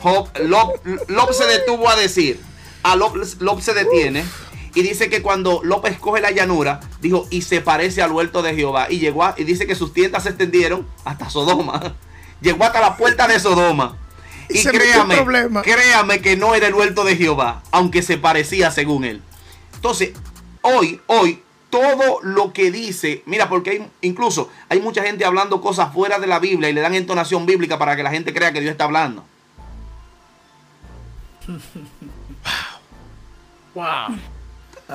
Job, 0.00 0.30
se 1.32 1.46
detuvo 1.46 1.88
a 1.88 1.96
decir, 1.96 2.40
a 2.82 2.96
Lob, 2.96 3.60
se 3.60 3.74
detiene 3.74 4.24
y 4.74 4.82
dice 4.82 5.10
que 5.10 5.22
cuando 5.22 5.60
López 5.64 5.92
escoge 5.94 6.20
la 6.20 6.30
llanura, 6.30 6.80
dijo, 7.00 7.26
y 7.30 7.42
se 7.42 7.60
parece 7.60 8.02
al 8.02 8.12
huerto 8.12 8.42
de 8.42 8.54
Jehová. 8.54 8.86
Y 8.90 8.98
llegó 8.98 9.26
y 9.36 9.44
dice 9.44 9.66
que 9.66 9.74
sus 9.74 9.92
tiendas 9.92 10.22
se 10.22 10.30
extendieron 10.30 10.86
hasta 11.04 11.28
Sodoma. 11.30 11.96
Llegó 12.40 12.62
hasta 12.62 12.80
la 12.80 12.96
puerta 12.96 13.26
de 13.26 13.40
Sodoma. 13.40 13.96
Y, 14.48 14.64
créame, 14.64 15.16
créame 15.64 16.20
que 16.20 16.36
no 16.36 16.54
era 16.54 16.68
el 16.68 16.74
huerto 16.74 17.02
de 17.02 17.16
Jehová, 17.16 17.64
aunque 17.72 18.00
se 18.00 18.16
parecía 18.16 18.70
según 18.70 19.04
él. 19.04 19.22
Entonces, 19.74 20.12
hoy, 20.74 21.00
hoy, 21.06 21.42
todo 21.70 22.20
lo 22.22 22.52
que 22.52 22.70
dice, 22.70 23.22
mira, 23.26 23.48
porque 23.48 23.70
hay, 23.70 23.86
incluso 24.00 24.50
hay 24.68 24.80
mucha 24.80 25.02
gente 25.02 25.24
hablando 25.24 25.60
cosas 25.60 25.92
fuera 25.92 26.18
de 26.18 26.26
la 26.26 26.38
Biblia 26.38 26.70
y 26.70 26.72
le 26.72 26.80
dan 26.80 26.94
entonación 26.94 27.46
bíblica 27.46 27.78
para 27.78 27.96
que 27.96 28.02
la 28.02 28.10
gente 28.10 28.32
crea 28.32 28.52
que 28.52 28.60
Dios 28.60 28.72
está 28.72 28.84
hablando. 28.84 29.24
wow. 33.74 34.16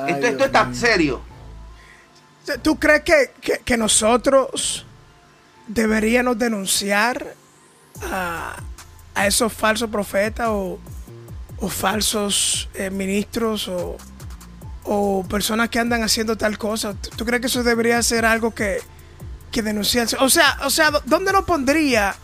esto, 0.08 0.28
esto 0.28 0.46
está 0.46 0.74
serio. 0.74 1.22
¿Tú 2.62 2.78
crees 2.78 3.04
que, 3.64 3.78
nosotros 3.78 4.86
deberíamos 5.68 6.38
denunciar 6.38 7.36
a, 8.02 8.58
esos 9.26 9.54
falsos 9.54 9.90
profetas 9.90 10.50
o, 10.50 10.80
falsos 11.70 12.68
eh, 12.74 12.90
ministros 12.90 13.70
o 13.70 13.96
o 14.86 15.26
personas 15.28 15.70
que 15.70 15.80
andan 15.80 16.04
haciendo 16.04 16.38
tal 16.38 16.58
cosa. 16.58 16.96
¿Tú 17.16 17.26
crees 17.26 17.42
que 17.42 17.48
eso 17.48 17.64
debería 17.64 18.02
ser 18.04 18.26
algo 18.26 18.54
que, 18.54 18.80
que 19.52 19.62
denunciarse? 19.62 20.18
O 20.20 20.30
sea, 20.30 20.58
o 20.66 20.70
sea, 20.70 20.92
¿dónde 21.06 21.32
nos 21.32 21.46
pondría 21.46 22.16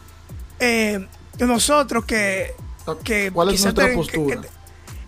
eh, 0.59 1.05
nosotros 1.39 2.05
que, 2.05 2.53
que 3.03 3.31
¿Cuál 3.31 3.53
es 3.53 3.63
nuestra 3.63 3.93
postura? 3.93 4.41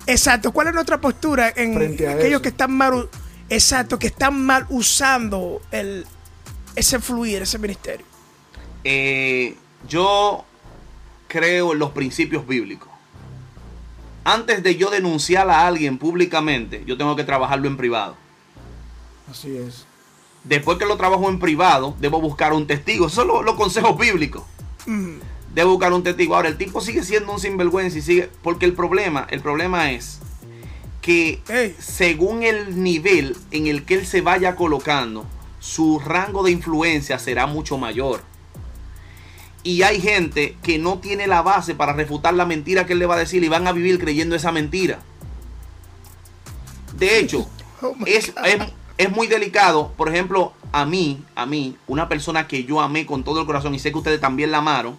exacto, 0.08 0.52
¿cuál 0.52 0.68
es 0.68 0.74
nuestra 0.74 1.00
postura 1.00 1.54
en 1.56 1.78
aquellos 2.10 2.42
que 2.42 2.50
están 2.50 2.72
mal, 2.72 3.10
exacto, 3.50 4.00
que 4.00 4.08
están 4.08 4.44
mal 4.44 4.66
usando 4.70 5.62
el, 5.72 6.06
ese 6.76 7.00
fluir, 7.00 7.42
ese 7.42 7.60
ministerio? 7.60 8.06
Eh, 8.84 9.56
yo 9.88 10.46
creo 11.28 11.74
en 11.74 11.80
los 11.80 11.92
principios 11.92 12.48
bíblicos 12.48 12.91
antes 14.24 14.64
de 14.64 14.76
yo 14.76 14.90
denunciar 14.90 15.50
a 15.50 15.68
alguien 15.68 15.98
públicamente, 15.98 16.84
yo 16.86 16.98
tengo 16.98 17.16
que 17.16 17.24
trabajarlo 17.24 17.68
en 17.68 17.78
privado. 17.78 18.16
Así 19.30 19.56
es. 19.58 19.86
Después 20.44 20.78
que 20.78 20.86
lo 20.86 20.98
trabajo 20.98 21.30
en 21.30 21.40
privado, 21.40 21.96
debo 22.00 22.20
buscar 22.20 22.54
un 22.54 22.68
testigo. 22.68 23.08
Eso 23.08 23.24
son 23.28 23.46
los, 23.46 23.56
consejos 23.56 23.98
bíblicos. 23.98 24.44
Mm. 24.86 25.18
Debo 25.54 25.72
buscar 25.72 25.94
un 25.94 26.04
testigo. 26.04 26.36
Ahora, 26.36 26.50
el 26.50 26.58
tipo 26.58 26.82
sigue 26.82 27.04
siendo 27.04 27.34
un 27.34 27.40
sinvergüenza 27.40 27.98
y 27.98 28.02
sigue. 28.02 28.30
Porque 28.42 28.66
el 28.66 28.74
problema, 28.74 29.28
el 29.30 29.42
problema 29.42 29.92
es 29.92 30.20
que 31.02 31.42
según 31.80 32.44
el 32.44 32.82
nivel 32.82 33.36
en 33.52 33.68
el 33.68 33.84
que 33.86 33.96
él 33.96 34.06
se 34.06 34.22
vaya 34.22 34.56
colocando, 34.56 35.26
su 35.60 36.00
rango 36.00 36.44
de 36.44 36.52
influencia 36.52 37.20
será 37.20 37.46
mucho 37.46 37.78
mayor. 37.78 38.22
Y 39.64 39.84
hay 39.84 40.02
gente 40.02 40.58
que 40.64 40.80
no 40.80 41.00
tiene 41.00 41.28
la 41.28 41.44
base 41.44 41.76
para 41.76 41.94
refutar 41.94 42.34
la 42.34 42.46
mentira 42.46 42.86
que 42.86 42.94
él 42.94 43.00
le 43.00 43.06
va 43.06 43.16
a 43.16 43.20
decir 43.20 43.44
y 43.44 43.48
van 43.48 43.68
a 43.68 43.72
vivir 43.72 44.00
creyendo 44.00 44.36
esa 44.36 44.52
mentira. 44.52 45.00
De 46.98 47.20
hecho, 47.20 47.48
oh 47.82 47.96
es, 48.06 48.34
es, 48.98 49.12
muy 49.12 49.28
delicado. 49.28 49.94
Por 49.98 50.10
ejemplo, 50.10 50.54
a 50.72 50.86
mí, 50.86 51.24
a 51.36 51.46
mí, 51.46 51.78
una 51.88 52.10
persona 52.10 52.48
que 52.48 52.64
yo 52.64 52.82
amé 52.82 53.06
con 53.06 53.24
todo 53.24 53.40
el 53.40 53.46
corazón 53.46 53.76
y 53.76 53.80
sé 53.80 53.92
que 53.92 54.00
ustedes 54.00 54.20
también 54.20 54.52
la 54.52 54.60
amaron, 54.60 54.98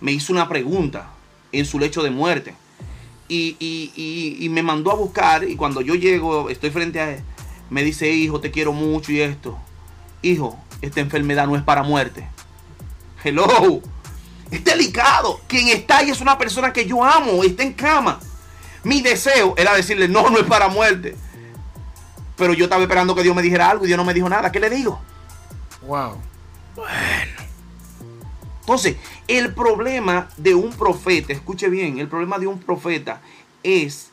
me 0.00 0.12
hizo 0.12 0.32
una 0.32 0.48
pregunta 0.48 1.10
en 1.52 1.64
su 1.64 1.78
lecho 1.78 2.02
de 2.02 2.10
muerte. 2.10 2.54
Y, 3.28 3.56
y 3.58 4.48
me 4.50 4.62
mandó 4.62 4.92
a 4.92 4.94
buscar 4.94 5.42
y 5.48 5.56
cuando 5.56 5.80
yo 5.80 5.96
llego, 5.96 6.48
estoy 6.48 6.70
frente 6.70 7.00
a 7.00 7.10
él, 7.12 7.22
me 7.70 7.82
dice, 7.82 8.08
hijo, 8.08 8.38
te 8.40 8.52
quiero 8.52 8.72
mucho 8.72 9.10
y 9.10 9.20
esto. 9.20 9.58
Hijo, 10.22 10.56
esta 10.80 11.00
enfermedad 11.00 11.48
no 11.48 11.56
es 11.56 11.62
para 11.62 11.82
muerte 11.82 12.28
Hello. 13.26 13.82
Es 14.52 14.62
delicado. 14.62 15.40
Quien 15.48 15.66
está 15.68 15.98
ahí 15.98 16.10
es 16.10 16.20
una 16.20 16.38
persona 16.38 16.72
que 16.72 16.86
yo 16.86 17.02
amo, 17.02 17.42
está 17.42 17.64
en 17.64 17.72
cama. 17.72 18.20
Mi 18.84 19.00
deseo 19.00 19.54
era 19.56 19.74
decirle, 19.74 20.06
no, 20.06 20.30
no 20.30 20.38
es 20.38 20.44
para 20.44 20.68
muerte. 20.68 21.16
Pero 22.36 22.52
yo 22.52 22.64
estaba 22.64 22.82
esperando 22.82 23.16
que 23.16 23.24
Dios 23.24 23.34
me 23.34 23.42
dijera 23.42 23.68
algo 23.68 23.84
y 23.84 23.88
Dios 23.88 23.96
no 23.96 24.04
me 24.04 24.14
dijo 24.14 24.28
nada. 24.28 24.52
¿Qué 24.52 24.60
le 24.60 24.70
digo? 24.70 25.00
Wow. 25.82 26.18
Bueno. 26.76 27.32
Entonces, 28.60 28.96
el 29.26 29.52
problema 29.52 30.28
de 30.36 30.54
un 30.54 30.72
profeta, 30.72 31.32
escuche 31.32 31.68
bien, 31.68 31.98
el 31.98 32.06
problema 32.06 32.38
de 32.38 32.46
un 32.46 32.60
profeta 32.60 33.20
es 33.64 34.10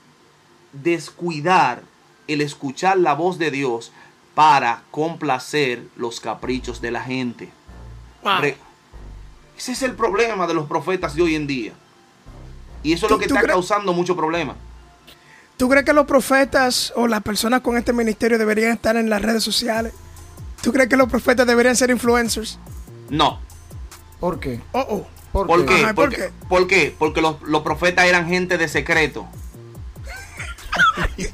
descuidar 0.71 1.83
el 2.27 2.41
escuchar 2.41 2.97
la 2.97 3.13
voz 3.13 3.37
de 3.37 3.51
Dios 3.51 3.91
para 4.33 4.81
complacer 4.89 5.83
los 5.95 6.19
caprichos 6.19 6.81
de 6.81 6.89
la 6.89 7.03
gente. 7.03 7.51
Ese 9.63 9.71
es 9.71 9.81
el 9.83 9.95
problema 9.95 10.45
de 10.45 10.53
los 10.53 10.67
profetas 10.67 11.15
de 11.15 11.21
hoy 11.21 11.35
en 11.35 11.47
día. 11.47 11.71
Y 12.83 12.91
eso 12.91 13.05
es 13.05 13.11
lo 13.13 13.17
que 13.17 13.27
está 13.27 13.41
causando 13.43 13.93
mucho 13.93 14.13
problema. 14.13 14.57
¿Tú 15.55 15.69
crees 15.69 15.85
que 15.85 15.93
los 15.93 16.05
profetas 16.05 16.91
o 16.97 17.07
las 17.07 17.23
personas 17.23 17.61
con 17.61 17.77
este 17.77 17.93
ministerio 17.93 18.37
deberían 18.37 18.73
estar 18.73 18.97
en 18.97 19.09
las 19.09 19.21
redes 19.21 19.41
sociales? 19.41 19.93
¿Tú 20.61 20.73
crees 20.73 20.89
que 20.89 20.97
los 20.97 21.07
profetas 21.07 21.47
deberían 21.47 21.77
ser 21.77 21.91
influencers? 21.91 22.59
No. 23.09 23.39
¿Por 24.19 24.41
qué? 24.41 24.59
Oh, 24.73 24.85
oh. 24.89 25.07
¿Por, 25.31 25.65
qué? 25.65 25.93
¿Por, 26.49 26.67
qué? 26.67 26.93
Porque 26.99 27.21
los, 27.21 27.61
profetas 27.63 28.03
eran 28.03 28.27
gente 28.27 28.57
de 28.57 28.67
secreto. 28.67 29.25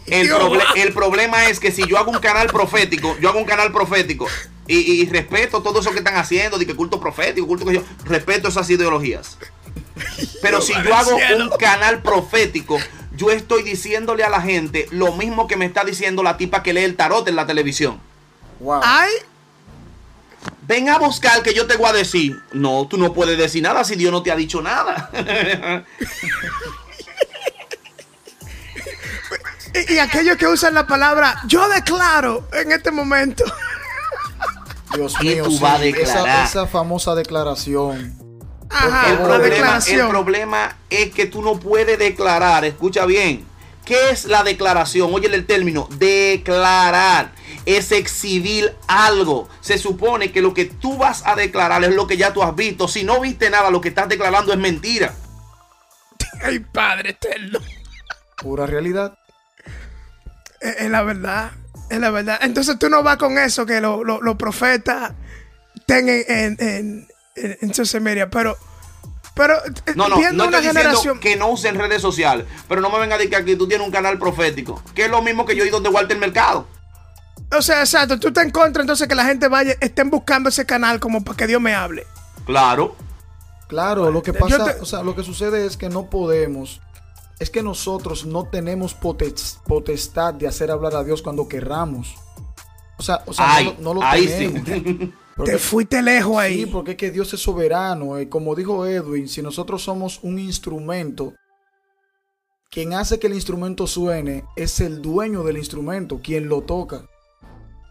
El, 0.07 0.31
el, 0.75 0.93
problema 0.93 1.47
es 1.49 1.59
que 1.59 1.71
si 1.71 1.87
yo 1.87 1.97
hago 1.97 2.11
un 2.11 2.19
canal 2.19 2.47
profético, 2.47 3.17
yo 3.19 3.29
hago 3.29 3.39
un 3.39 3.45
canal 3.45 3.71
profético 3.71 4.27
y, 4.67 5.05
respeto 5.07 5.63
todo 5.63 5.79
eso 5.79 5.91
que 5.91 5.97
están 5.97 6.15
haciendo, 6.15 6.59
de 6.59 6.65
que 6.65 6.75
culto 6.75 6.99
profético, 6.99 7.47
culto 7.47 7.65
que 7.65 7.73
yo, 7.73 7.83
respeto 8.05 8.49
esas 8.49 8.69
ideologías. 8.69 9.37
Pero 10.41 10.61
si 10.61 10.73
yo 10.73 10.95
hago 10.95 11.17
un 11.37 11.49
canal 11.57 12.01
profético, 12.01 12.77
yo 13.15 13.31
estoy 13.31 13.63
diciéndole 13.63 14.23
a 14.23 14.29
la 14.29 14.41
gente 14.41 14.87
lo 14.91 15.13
mismo 15.13 15.47
que 15.47 15.57
me 15.57 15.65
está 15.65 15.83
diciendo 15.83 16.21
la 16.21 16.37
tipa 16.37 16.61
que 16.61 16.73
lee 16.73 16.83
el 16.83 16.95
tarot 16.95 17.27
en 17.27 17.35
la 17.35 17.47
televisión. 17.47 17.99
Wow. 18.59 18.81
Ay. 18.83 19.11
Ven 20.67 20.87
a 20.87 20.99
buscar 20.99 21.41
que 21.41 21.53
yo 21.53 21.65
te 21.65 21.75
voy 21.75 21.89
a 21.89 21.93
decir. 21.93 22.39
No, 22.53 22.87
tú 22.87 22.97
no 22.97 23.11
puedes 23.11 23.37
decir 23.37 23.63
nada 23.63 23.83
si 23.83 23.95
Dios 23.95 24.11
no 24.11 24.21
te 24.21 24.31
ha 24.31 24.35
dicho 24.35 24.61
nada. 24.61 25.09
y, 29.73 29.93
y 29.93 29.99
aquellos 29.99 30.37
que 30.37 30.47
usan 30.47 30.73
la 30.73 30.87
palabra 30.87 31.41
yo 31.47 31.67
declaro 31.69 32.47
en 32.53 32.71
este 32.71 32.91
momento. 32.91 33.43
Dios 34.95 35.19
mío, 35.21 35.43
tú 35.45 35.59
vas 35.59 35.79
a 35.79 35.83
declarar? 35.83 36.45
Esa, 36.45 36.67
famosa 36.67 37.13
declaración. 37.15 38.17
el, 39.07 39.17
problema, 39.17 39.79
el 39.87 40.07
problema 40.07 40.77
es 40.89 41.11
que 41.13 41.27
tú 41.27 41.41
no 41.41 41.59
puedes 41.59 41.99
declarar, 41.99 42.65
escucha 42.65 43.05
bien, 43.05 43.47
¿Qué 43.89 44.11
es 44.11 44.25
la 44.25 44.43
declaración? 44.43 45.11
Oye 45.11 45.33
el 45.33 45.47
término, 45.47 45.89
declarar. 45.97 47.31
Es 47.65 47.91
exhibir 47.91 48.75
algo. 48.87 49.49
Se 49.61 49.79
supone 49.79 50.31
que 50.31 50.43
lo 50.43 50.53
que 50.53 50.65
tú 50.65 50.95
vas 50.95 51.23
a 51.25 51.35
declarar 51.35 51.83
es 51.83 51.95
lo 51.95 52.05
que 52.05 52.15
ya 52.15 52.31
tú 52.31 52.43
has 52.43 52.55
visto. 52.55 52.87
Si 52.87 53.03
no 53.03 53.19
viste 53.19 53.49
nada, 53.49 53.71
lo 53.71 53.81
que 53.81 53.89
estás 53.89 54.07
declarando 54.07 54.53
es 54.53 54.59
mentira. 54.59 55.15
Ay, 56.43 56.59
Padre 56.59 57.09
eterno. 57.09 57.57
Pura 58.37 58.67
realidad. 58.67 59.17
Es, 60.61 60.75
es 60.81 60.89
la 60.89 61.03
verdad. 61.03 61.51
Es 61.89 61.99
la 61.99 62.11
verdad. 62.11 62.39
Entonces 62.41 62.77
tú 62.79 62.89
no 62.89 63.01
vas 63.03 63.17
con 63.17 63.37
eso 63.37 63.65
que 63.65 63.81
los 63.81 64.05
lo, 64.05 64.21
los 64.21 64.35
profetas 64.35 65.13
tengan 65.85 66.15
en, 66.27 66.57
en, 66.59 67.07
en, 67.35 67.57
en 67.61 67.73
social 67.73 68.01
media. 68.03 68.29
Pero, 68.29 68.55
pero 69.33 69.55
eh, 69.65 69.93
No, 69.95 70.07
no, 70.07 70.17
viendo 70.17 70.43
no 70.43 70.49
una 70.49 70.57
estoy 70.59 70.67
generación. 70.73 70.95
diciendo 71.17 71.19
que 71.21 71.35
no 71.35 71.47
usen 71.49 71.75
redes 71.79 72.01
sociales. 72.01 72.45
Pero 72.67 72.81
no 72.81 72.89
me 72.89 72.99
venga 72.99 73.15
a 73.15 73.17
decir 73.17 73.31
que 73.31 73.37
aquí 73.37 73.55
tú 73.55 73.67
tienes 73.67 73.85
un 73.85 73.91
canal 73.93 74.19
profético. 74.19 74.83
Que 74.93 75.05
es 75.05 75.11
lo 75.11 75.21
mismo 75.21 75.45
que 75.45 75.55
yo 75.55 75.63
he 75.63 75.67
ido 75.67 75.79
de 75.81 75.89
Walter 75.89 76.17
Mercado. 76.17 76.67
O 77.57 77.61
sea, 77.63 77.79
exacto. 77.79 78.19
Tú 78.19 78.27
estás 78.27 78.43
en 78.43 78.51
contra 78.51 78.81
entonces 78.83 79.07
que 79.07 79.15
la 79.15 79.25
gente 79.25 79.47
vaya, 79.47 79.75
estén 79.79 80.11
buscando 80.11 80.49
ese 80.49 80.65
canal 80.67 80.99
como 80.99 81.23
para 81.23 81.35
que 81.37 81.47
Dios 81.47 81.59
me 81.61 81.73
hable. 81.73 82.05
Claro. 82.45 82.95
Claro, 83.67 84.11
lo 84.11 84.21
que 84.23 84.33
pasa, 84.33 84.65
te- 84.65 84.81
o 84.81 84.85
sea, 84.85 85.03
lo 85.03 85.15
que 85.15 85.23
sucede 85.23 85.65
es 85.65 85.77
que 85.77 85.89
no 85.89 86.09
podemos, 86.09 86.81
es 87.39 87.49
que 87.49 87.63
nosotros 87.63 88.25
no 88.25 88.43
tenemos 88.45 88.93
potes- 88.95 89.59
potestad 89.65 90.33
de 90.33 90.47
hacer 90.47 90.71
hablar 90.71 90.95
a 90.95 91.03
Dios 91.03 91.21
cuando 91.21 91.47
querramos. 91.47 92.15
O 92.97 93.01
sea, 93.03 93.23
o 93.25 93.33
sea 93.33 93.45
no 93.47 93.53
Ay, 93.53 93.65
lo- 93.65 93.75
no, 93.81 93.93
lo 93.95 94.03
ahí 94.03 94.27
tenemos. 94.27 94.67
sí. 94.67 95.13
Porque- 95.37 95.53
Te 95.53 95.57
fuiste 95.57 96.01
lejos 96.01 96.35
ahí. 96.37 96.59
Sí, 96.59 96.65
porque 96.65 96.91
es 96.91 96.97
que 96.97 97.11
Dios 97.11 97.33
es 97.33 97.39
soberano. 97.41 98.17
eh, 98.17 98.27
como 98.27 98.55
dijo 98.55 98.85
Edwin, 98.85 99.29
si 99.29 99.41
nosotros 99.41 99.81
somos 99.81 100.19
un 100.21 100.37
instrumento, 100.37 101.33
quien 102.69 102.93
hace 102.93 103.19
que 103.19 103.27
el 103.27 103.33
instrumento 103.33 103.87
suene 103.87 104.43
es 104.57 104.81
el 104.81 105.01
dueño 105.01 105.43
del 105.43 105.57
instrumento, 105.57 106.19
quien 106.21 106.49
lo 106.49 106.61
toca. 106.63 107.05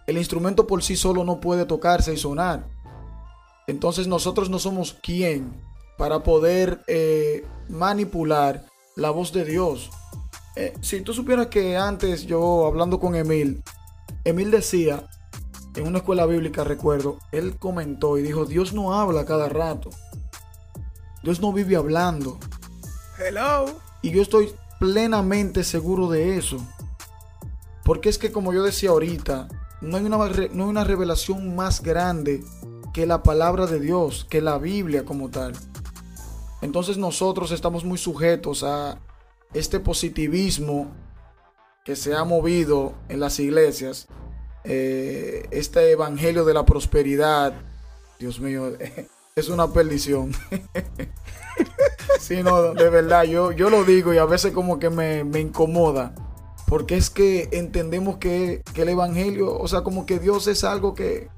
El 0.06 0.18
instrumento 0.18 0.66
por 0.66 0.82
sí 0.82 0.94
solo 0.94 1.24
no 1.24 1.40
puede 1.40 1.64
tocarse 1.64 2.12
y 2.12 2.18
sonar. 2.18 2.68
Entonces 3.66 4.06
nosotros 4.06 4.50
no 4.50 4.58
somos 4.58 4.92
quien 5.02 5.50
para 5.96 6.22
poder 6.22 6.82
eh, 6.86 7.46
manipular 7.70 8.66
la 8.98 9.10
voz 9.10 9.32
de 9.32 9.44
Dios. 9.44 9.90
Eh, 10.56 10.74
si 10.80 11.00
tú 11.02 11.14
supieras 11.14 11.46
que 11.46 11.76
antes 11.76 12.26
yo 12.26 12.66
hablando 12.66 12.98
con 12.98 13.14
Emil, 13.14 13.62
Emil 14.24 14.50
decía, 14.50 15.08
en 15.76 15.86
una 15.86 15.98
escuela 15.98 16.26
bíblica 16.26 16.64
recuerdo, 16.64 17.18
él 17.30 17.56
comentó 17.58 18.18
y 18.18 18.22
dijo, 18.22 18.44
Dios 18.44 18.72
no 18.72 18.92
habla 18.94 19.24
cada 19.24 19.48
rato. 19.48 19.90
Dios 21.22 21.40
no 21.40 21.52
vive 21.52 21.76
hablando. 21.76 22.38
Hello. 23.18 23.66
Y 24.02 24.10
yo 24.10 24.20
estoy 24.20 24.52
plenamente 24.80 25.62
seguro 25.62 26.08
de 26.08 26.36
eso. 26.36 26.58
Porque 27.84 28.08
es 28.08 28.18
que 28.18 28.32
como 28.32 28.52
yo 28.52 28.64
decía 28.64 28.90
ahorita, 28.90 29.46
no 29.80 29.96
hay 29.96 30.04
una, 30.04 30.18
no 30.18 30.64
hay 30.64 30.70
una 30.70 30.84
revelación 30.84 31.54
más 31.54 31.82
grande 31.82 32.42
que 32.92 33.06
la 33.06 33.22
palabra 33.22 33.66
de 33.66 33.78
Dios, 33.78 34.26
que 34.28 34.40
la 34.40 34.58
Biblia 34.58 35.04
como 35.04 35.30
tal. 35.30 35.52
Entonces 36.60 36.98
nosotros 36.98 37.52
estamos 37.52 37.84
muy 37.84 37.98
sujetos 37.98 38.62
a 38.64 38.98
este 39.54 39.80
positivismo 39.80 40.90
que 41.84 41.96
se 41.96 42.14
ha 42.14 42.24
movido 42.24 42.94
en 43.08 43.20
las 43.20 43.38
iglesias, 43.40 44.08
eh, 44.64 45.46
este 45.50 45.92
evangelio 45.92 46.44
de 46.44 46.54
la 46.54 46.66
prosperidad, 46.66 47.54
Dios 48.18 48.40
mío, 48.40 48.72
es 49.36 49.48
una 49.48 49.72
perdición. 49.72 50.32
Sí, 52.20 52.42
no, 52.42 52.74
de 52.74 52.90
verdad, 52.90 53.24
yo, 53.24 53.52
yo 53.52 53.70
lo 53.70 53.84
digo 53.84 54.12
y 54.12 54.18
a 54.18 54.24
veces 54.24 54.52
como 54.52 54.78
que 54.78 54.90
me, 54.90 55.24
me 55.24 55.40
incomoda. 55.40 56.14
Porque 56.66 56.96
es 56.96 57.08
que 57.08 57.48
entendemos 57.52 58.18
que, 58.18 58.62
que 58.74 58.82
el 58.82 58.90
Evangelio, 58.90 59.58
o 59.58 59.66
sea, 59.66 59.82
como 59.82 60.04
que 60.04 60.18
Dios 60.18 60.46
es 60.48 60.64
algo 60.64 60.94
que, 60.94 61.30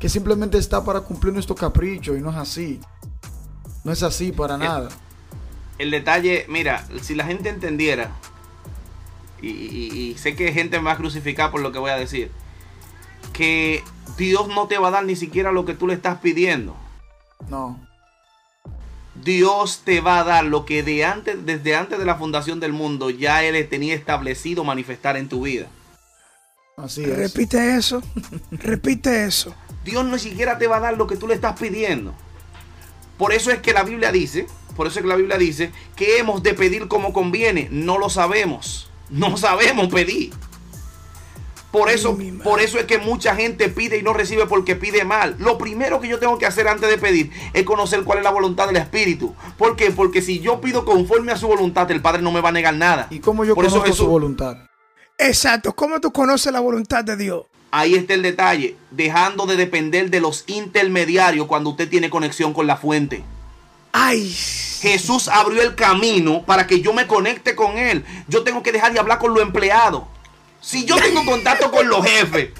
que 0.00 0.08
simplemente 0.08 0.58
está 0.58 0.84
para 0.84 1.02
cumplir 1.02 1.32
nuestro 1.32 1.54
capricho 1.54 2.16
y 2.16 2.20
no 2.20 2.30
es 2.30 2.36
así. 2.36 2.80
No 3.84 3.92
es 3.92 4.02
así 4.02 4.32
para 4.32 4.56
nada. 4.58 4.88
El 5.78 5.90
detalle, 5.90 6.44
mira, 6.48 6.84
si 7.02 7.14
la 7.14 7.24
gente 7.24 7.48
entendiera, 7.48 8.10
y, 9.40 9.48
y- 9.48 10.10
y 10.10 10.18
sé 10.18 10.34
que 10.34 10.52
gente 10.52 10.78
me 10.78 10.86
va 10.86 10.92
a 10.92 10.96
crucificar 10.96 11.50
por 11.50 11.60
lo 11.60 11.70
que 11.72 11.78
voy 11.78 11.90
a 11.90 11.96
decir, 11.96 12.30
que 13.32 13.84
Dios 14.16 14.48
no 14.48 14.66
te 14.66 14.78
va 14.78 14.88
a 14.88 14.92
dar 14.92 15.04
ni 15.04 15.14
siquiera 15.14 15.52
lo 15.52 15.64
que 15.64 15.74
tú 15.74 15.86
le 15.86 15.94
estás 15.94 16.18
pidiendo. 16.18 16.76
No. 17.48 17.78
Dios 19.14 19.82
te 19.84 20.00
va 20.00 20.20
a 20.20 20.24
dar 20.24 20.44
lo 20.44 20.64
que 20.64 20.82
de 20.82 21.04
antes, 21.04 21.44
desde 21.44 21.74
antes 21.76 21.98
de 21.98 22.04
la 22.04 22.14
fundación 22.16 22.60
del 22.60 22.72
mundo 22.72 23.10
ya 23.10 23.42
Él 23.42 23.68
tenía 23.68 23.94
establecido 23.94 24.64
manifestar 24.64 25.16
en 25.16 25.28
tu 25.28 25.42
vida. 25.42 25.66
Así 26.76 27.02
es. 27.04 27.16
Repite 27.16 27.76
eso. 27.76 28.00
Repite 28.52 29.24
eso. 29.24 29.54
Dios 29.84 30.04
ni 30.04 30.18
siquiera 30.18 30.58
te 30.58 30.66
va 30.68 30.76
a 30.76 30.80
dar 30.80 30.96
lo 30.96 31.06
que 31.08 31.16
tú 31.16 31.26
le 31.26 31.34
estás 31.34 31.58
pidiendo. 31.58 32.14
Por 33.18 33.32
eso 33.34 33.50
es 33.50 33.58
que 33.58 33.72
la 33.72 33.82
Biblia 33.82 34.12
dice, 34.12 34.46
por 34.76 34.86
eso 34.86 34.98
es 35.00 35.02
que 35.02 35.08
la 35.08 35.16
Biblia 35.16 35.36
dice 35.36 35.72
que 35.96 36.18
hemos 36.18 36.42
de 36.42 36.54
pedir 36.54 36.88
como 36.88 37.12
conviene. 37.12 37.68
No 37.70 37.98
lo 37.98 38.08
sabemos. 38.08 38.90
No 39.10 39.36
sabemos 39.36 39.88
pedir. 39.88 40.32
Por 41.70 41.90
eso, 41.90 42.16
por 42.42 42.60
eso 42.62 42.78
es 42.78 42.86
que 42.86 42.96
mucha 42.96 43.36
gente 43.36 43.68
pide 43.68 43.98
y 43.98 44.02
no 44.02 44.14
recibe 44.14 44.46
porque 44.46 44.74
pide 44.74 45.04
mal. 45.04 45.36
Lo 45.38 45.58
primero 45.58 46.00
que 46.00 46.08
yo 46.08 46.18
tengo 46.18 46.38
que 46.38 46.46
hacer 46.46 46.66
antes 46.66 46.88
de 46.88 46.96
pedir 46.96 47.30
es 47.52 47.64
conocer 47.64 48.04
cuál 48.04 48.18
es 48.18 48.24
la 48.24 48.30
voluntad 48.30 48.68
del 48.68 48.76
Espíritu. 48.76 49.34
¿Por 49.58 49.76
qué? 49.76 49.90
Porque 49.90 50.22
si 50.22 50.40
yo 50.40 50.62
pido 50.62 50.86
conforme 50.86 51.30
a 51.30 51.36
su 51.36 51.46
voluntad, 51.46 51.90
el 51.90 52.00
Padre 52.00 52.22
no 52.22 52.32
me 52.32 52.40
va 52.40 52.48
a 52.48 52.52
negar 52.52 52.72
nada. 52.74 53.06
¿Y 53.10 53.18
cómo 53.18 53.44
yo 53.44 53.54
Por 53.54 53.66
eso 53.66 53.74
conozco 53.74 53.94
su 53.94 54.02
Jesús- 54.04 54.08
voluntad? 54.10 54.56
Exacto. 55.18 55.74
¿Cómo 55.74 56.00
tú 56.00 56.10
conoces 56.10 56.50
la 56.50 56.60
voluntad 56.60 57.04
de 57.04 57.16
Dios? 57.18 57.44
Ahí 57.70 57.94
está 57.94 58.14
el 58.14 58.22
detalle, 58.22 58.76
dejando 58.90 59.46
de 59.46 59.56
depender 59.56 60.10
de 60.10 60.20
los 60.20 60.44
intermediarios 60.46 61.46
cuando 61.46 61.70
usted 61.70 61.88
tiene 61.88 62.08
conexión 62.10 62.54
con 62.54 62.66
la 62.66 62.76
fuente. 62.76 63.22
Ay. 63.92 64.34
Jesús 64.80 65.28
abrió 65.28 65.62
el 65.62 65.74
camino 65.74 66.44
para 66.44 66.66
que 66.66 66.80
yo 66.80 66.92
me 66.92 67.06
conecte 67.06 67.54
con 67.54 67.76
Él. 67.78 68.04
Yo 68.28 68.42
tengo 68.44 68.62
que 68.62 68.72
dejar 68.72 68.92
de 68.92 69.00
hablar 69.00 69.18
con 69.18 69.34
los 69.34 69.42
empleados. 69.42 70.04
Si 70.60 70.84
yo 70.84 70.96
tengo 70.96 71.24
contacto 71.24 71.70
con 71.70 71.88
los 71.88 72.04
jefes, 72.04 72.50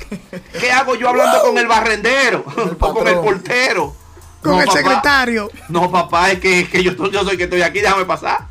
¿qué 0.61 0.71
hago 0.73 0.95
yo 0.95 1.09
hablando 1.09 1.41
con 1.43 1.59
el 1.59 1.67
barrendero? 1.67 2.45
el 2.57 2.77
o 2.81 2.95
con 2.95 3.09
el 3.09 3.17
portero. 3.17 3.95
Con 4.43 4.53
No, 4.53 4.61
el 4.61 4.67
papá. 4.67 4.79
secretario. 4.79 5.51
No, 5.69 5.91
papá, 5.91 6.31
es 6.33 6.39
que, 6.41 6.61
es 6.61 6.69
que 6.69 6.83
yo, 6.83 6.93
yo 7.11 7.25
soy 7.25 7.37
que 7.37 7.45
estoy 7.45 7.63
aquí, 7.63 7.81
déjame 7.81 8.05
pasar. 8.05 8.47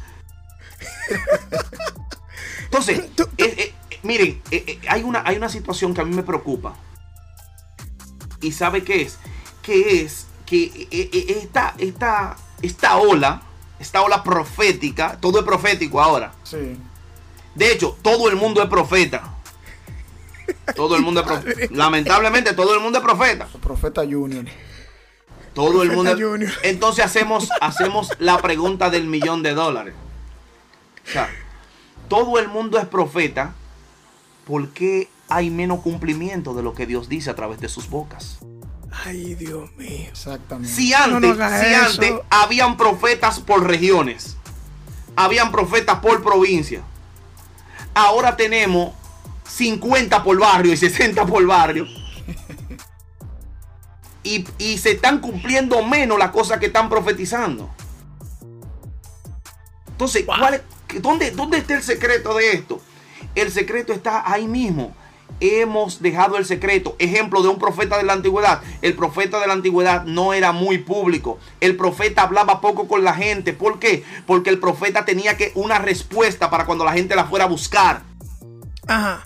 Entonces, 2.66 3.02
eh, 3.38 3.74
miren, 4.08 4.42
eh, 4.50 4.64
eh, 4.66 4.80
hay, 4.88 5.04
una, 5.04 5.22
hay 5.26 5.36
una 5.38 5.50
situación 5.50 5.94
que 5.94 6.02
a 6.02 6.06
mí 6.06 6.16
me 6.16 6.24
preocupa. 6.24 6.76
¿Y 8.42 8.52
sabe 8.54 8.84
qué 8.84 9.02
es? 9.02 9.20
Que 9.62 10.02
es 10.02 10.28
que 10.46 10.88
eh, 10.90 11.38
esta, 11.42 11.76
esta, 11.78 12.38
esta 12.62 12.98
ola, 12.98 13.42
esta 13.80 14.02
ola 14.02 14.24
profética, 14.24 15.18
todo 15.20 15.40
es 15.40 15.46
profético 15.46 16.02
ahora. 16.02 16.34
Sí. 16.44 16.78
De 17.54 17.72
hecho, 17.72 17.98
todo 18.02 18.30
el 18.30 18.38
mundo 18.38 18.64
es 18.64 18.70
profeta. 18.70 19.34
Todo 20.76 20.96
el 20.96 21.02
mundo 21.02 21.22
es 21.22 21.28
profeta. 21.28 21.74
Lamentablemente, 21.74 22.54
todo 22.54 22.74
el 22.74 22.80
mundo 22.80 23.00
es 23.00 23.04
profeta. 23.04 23.48
Profeta 23.62 24.02
Junior. 24.04 24.46
Todo 25.54 25.84
el 25.84 25.92
mundo. 25.92 26.12
Junior. 26.18 26.52
Entonces 26.64 27.04
hacemos, 27.04 27.50
hacemos 27.60 28.12
la 28.20 28.38
pregunta 28.38 28.90
del 28.90 29.06
millón 29.06 29.44
de 29.44 29.54
dólares. 29.54 29.96
O 31.06 31.12
sea, 31.12 31.30
todo 32.08 32.40
el 32.40 32.48
mundo 32.48 32.78
es 32.78 32.86
profeta. 32.86 33.54
¿Por 34.48 34.70
qué 34.70 35.10
hay 35.30 35.50
menos 35.50 35.82
cumplimiento 35.82 36.54
de 36.54 36.64
lo 36.64 36.74
que 36.74 36.86
Dios 36.86 37.10
dice 37.10 37.30
a 37.30 37.36
través 37.36 37.60
de 37.60 37.68
sus 37.68 37.90
bocas? 37.90 38.38
Ay, 39.06 39.36
Dios 39.36 39.70
mío. 39.76 40.08
Exactamente. 40.10 40.74
Si 40.74 40.94
antes, 40.94 41.38
No, 41.38 41.50
si 41.60 41.74
antes 41.74 42.14
habían 42.30 42.78
profetas 42.78 43.40
por 43.42 43.66
regiones, 43.68 44.38
habían 45.16 45.52
profetas 45.52 46.00
por 46.00 46.24
provincia. 46.24 46.82
Ahora 47.94 48.38
tenemos 48.38 48.94
50 49.48 50.24
por 50.24 50.40
barrio 50.40 50.72
y 50.74 50.78
60 50.78 51.26
por 51.26 51.46
barrio. 51.46 51.86
Y, 54.24 54.46
y 54.58 54.78
se 54.78 54.92
están 54.92 55.20
cumpliendo 55.22 55.82
menos 55.86 56.20
las 56.20 56.32
cosas 56.32 56.60
que 56.60 56.66
están 56.66 56.90
profetizando. 56.90 57.70
Entonces, 59.88 60.26
¿cuál 60.26 60.56
es- 60.56 61.02
dónde, 61.02 61.32
¿dónde 61.32 61.60
está 61.60 61.76
el 61.76 61.84
secreto 61.84 62.36
de 62.36 62.52
esto? 62.52 62.82
El 63.42 63.52
secreto 63.52 63.94
está 63.94 64.30
ahí 64.32 64.48
mismo. 64.48 64.94
Hemos 65.40 66.02
dejado 66.02 66.38
el 66.38 66.46
secreto. 66.46 66.96
Ejemplo 66.98 67.42
de 67.44 67.50
un 67.50 67.60
profeta 67.60 67.98
de 67.98 68.04
la 68.04 68.14
antigüedad. 68.14 68.62
El 68.82 68.96
profeta 68.96 69.40
de 69.40 69.46
la 69.48 69.54
antigüedad 69.54 70.04
no 70.06 70.34
era 70.34 70.52
muy 70.52 70.80
público. 70.80 71.38
El 71.60 71.78
profeta 71.78 72.24
hablaba 72.24 72.60
poco 72.62 72.88
con 72.88 73.04
la 73.04 73.14
gente. 73.14 73.54
¿Por 73.54 73.78
qué? 73.80 74.04
Porque 74.26 74.50
el 74.50 74.60
profeta 74.60 75.06
tenía 75.06 75.38
que 75.38 75.52
una 75.56 75.78
respuesta 75.80 76.50
para 76.50 76.66
cuando 76.66 76.84
la 76.86 76.94
gente 76.94 77.16
la 77.16 77.26
fuera 77.26 77.46
a 77.46 77.50
buscar. 77.50 78.02
Ajá. 78.88 79.22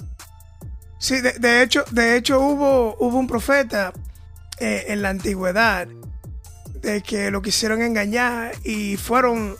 Sí, 0.97 1.21
de, 1.21 1.63
hecho, 1.63 1.83
de 1.91 2.17
hecho 2.17 2.39
hubo, 2.41 2.95
hubo 2.99 3.17
un 3.17 3.27
profeta 3.27 3.93
eh, 4.59 4.85
en 4.89 5.01
la 5.01 5.09
antigüedad 5.09 5.87
de 6.81 7.01
que 7.01 7.31
lo 7.31 7.41
quisieron 7.41 7.81
engañar 7.81 8.51
y 8.63 8.97
fueron 8.97 9.55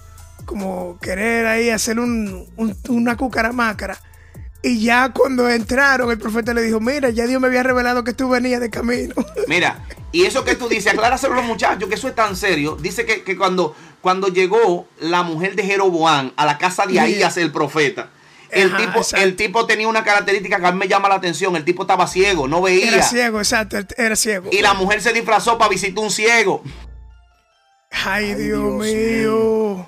como 0.46 0.98
querer 1.00 1.46
ahí 1.48 1.70
hacer 1.70 2.00
un, 2.00 2.48
un- 2.58 2.76
una 2.90 3.16
cucaramácara. 3.16 3.98
Y 4.64 4.84
ya 4.84 5.10
cuando 5.10 5.50
entraron, 5.50 6.12
el 6.12 6.20
profeta 6.20 6.54
le 6.54 6.62
dijo, 6.62 6.80
mira, 6.80 7.10
ya 7.10 7.26
Dios 7.26 7.42
me 7.42 7.48
había 7.48 7.64
revelado 7.64 8.04
que 8.04 8.14
tú 8.14 8.30
venías 8.30 8.62
de 8.62 8.70
camino. 8.70 9.16
Mira, 9.48 9.84
y 10.12 10.26
eso 10.26 10.44
que 10.44 10.56
tú 10.56 10.70
dices, 10.70 10.94
acláraselo 10.94 11.34
a 11.34 11.38
los 11.38 11.46
muchachos, 11.46 11.90
que 11.90 11.96
eso 11.96 12.08
es 12.08 12.14
tan 12.14 12.36
serio. 12.36 12.78
Dice 12.80 13.06
que, 13.06 13.24
que 13.24 13.36
cuando, 13.36 13.76
cuando 14.02 14.28
llegó 14.28 14.88
la 15.00 15.24
mujer 15.24 15.56
de 15.56 15.64
Jeroboam 15.64 16.32
a 16.36 16.46
la 16.46 16.60
casa 16.60 16.86
de 16.86 17.00
Ahías, 17.00 17.38
el 17.38 17.52
profeta, 17.52 18.10
el, 18.52 18.68
Ajá, 18.68 18.78
tipo, 18.78 18.98
exacto. 19.00 19.26
el 19.26 19.36
tipo 19.36 19.66
tenía 19.66 19.88
una 19.88 20.04
característica 20.04 20.60
que 20.60 20.66
a 20.68 20.72
mí 20.72 20.78
me 20.78 20.88
llama 20.88 21.10
la 21.10 21.16
atención. 21.16 21.56
El 21.56 21.64
tipo 21.64 21.84
estaba 21.84 22.06
ciego, 22.06 22.48
no 22.48 22.62
veía. 22.62 22.90
Era 22.90 23.04
ciego, 23.04 23.40
exacto, 23.40 23.78
era 23.98 24.16
ciego. 24.16 24.50
Y 24.52 24.62
la 24.62 24.74
mujer 24.74 25.02
se 25.02 25.12
disfrazó 25.14 25.58
para 25.58 25.70
visitar 25.70 26.04
un 26.04 26.12
ciego. 26.12 26.62
Ay, 27.90 28.26
Ay, 28.26 28.36
Dios, 28.36 28.84
Dios 28.84 28.96
mío. 28.96 29.88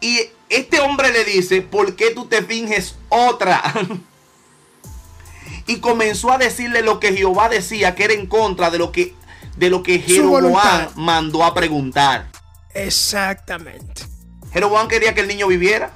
Y 0.00 0.20
este 0.52 0.80
hombre 0.80 1.12
le 1.12 1.24
dice, 1.24 1.62
¿por 1.62 1.96
qué 1.96 2.10
tú 2.10 2.26
te 2.26 2.42
finges 2.42 2.96
otra? 3.08 3.62
y 5.66 5.78
comenzó 5.80 6.30
a 6.30 6.38
decirle 6.38 6.82
lo 6.82 7.00
que 7.00 7.14
Jehová 7.14 7.48
decía, 7.48 7.94
que 7.94 8.04
era 8.04 8.14
en 8.14 8.26
contra 8.26 8.70
de 8.70 8.78
lo 8.78 8.92
que, 8.92 9.14
de 9.56 9.70
lo 9.70 9.82
que. 9.82 9.98
Jeroboam 9.98 10.88
mandó 10.96 11.44
a 11.44 11.54
preguntar. 11.54 12.26
Exactamente. 12.74 14.02
Jeroboam 14.52 14.88
quería 14.88 15.14
que 15.14 15.22
el 15.22 15.28
niño 15.28 15.46
viviera. 15.46 15.90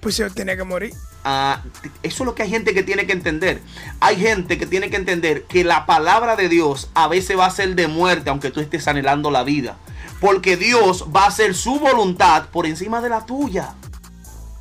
Pues 0.00 0.16
yo 0.16 0.30
tenía 0.30 0.56
que 0.56 0.64
morir. 0.64 0.94
Ah, 1.24 1.60
eso 2.04 2.22
es 2.22 2.26
lo 2.26 2.36
que 2.36 2.44
hay 2.44 2.50
gente 2.50 2.72
que 2.72 2.84
tiene 2.84 3.06
que 3.06 3.12
entender. 3.12 3.60
Hay 3.98 4.16
gente 4.16 4.58
que 4.58 4.66
tiene 4.66 4.90
que 4.90 4.96
entender 4.96 5.42
que 5.44 5.64
la 5.64 5.84
palabra 5.84 6.36
de 6.36 6.48
Dios 6.48 6.88
a 6.94 7.08
veces 7.08 7.36
va 7.36 7.46
a 7.46 7.50
ser 7.50 7.74
de 7.74 7.88
muerte, 7.88 8.30
aunque 8.30 8.52
tú 8.52 8.60
estés 8.60 8.86
anhelando 8.86 9.32
la 9.32 9.42
vida. 9.42 9.76
Porque 10.20 10.56
Dios 10.56 11.06
va 11.14 11.24
a 11.24 11.28
hacer 11.28 11.54
su 11.54 11.78
voluntad 11.78 12.48
por 12.50 12.66
encima 12.66 13.00
de 13.00 13.08
la 13.08 13.24
tuya. 13.24 13.74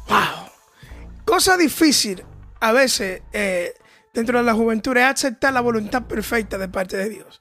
Wow. 0.07 0.49
Cosa 1.23 1.57
difícil 1.57 2.23
a 2.59 2.71
veces 2.71 3.21
eh, 3.31 3.73
dentro 4.13 4.37
de 4.39 4.43
la 4.43 4.53
juventud 4.53 4.95
es 4.97 5.03
aceptar 5.03 5.53
la 5.53 5.61
voluntad 5.61 6.03
perfecta 6.03 6.57
de 6.57 6.67
parte 6.67 6.97
de 6.97 7.09
Dios. 7.09 7.39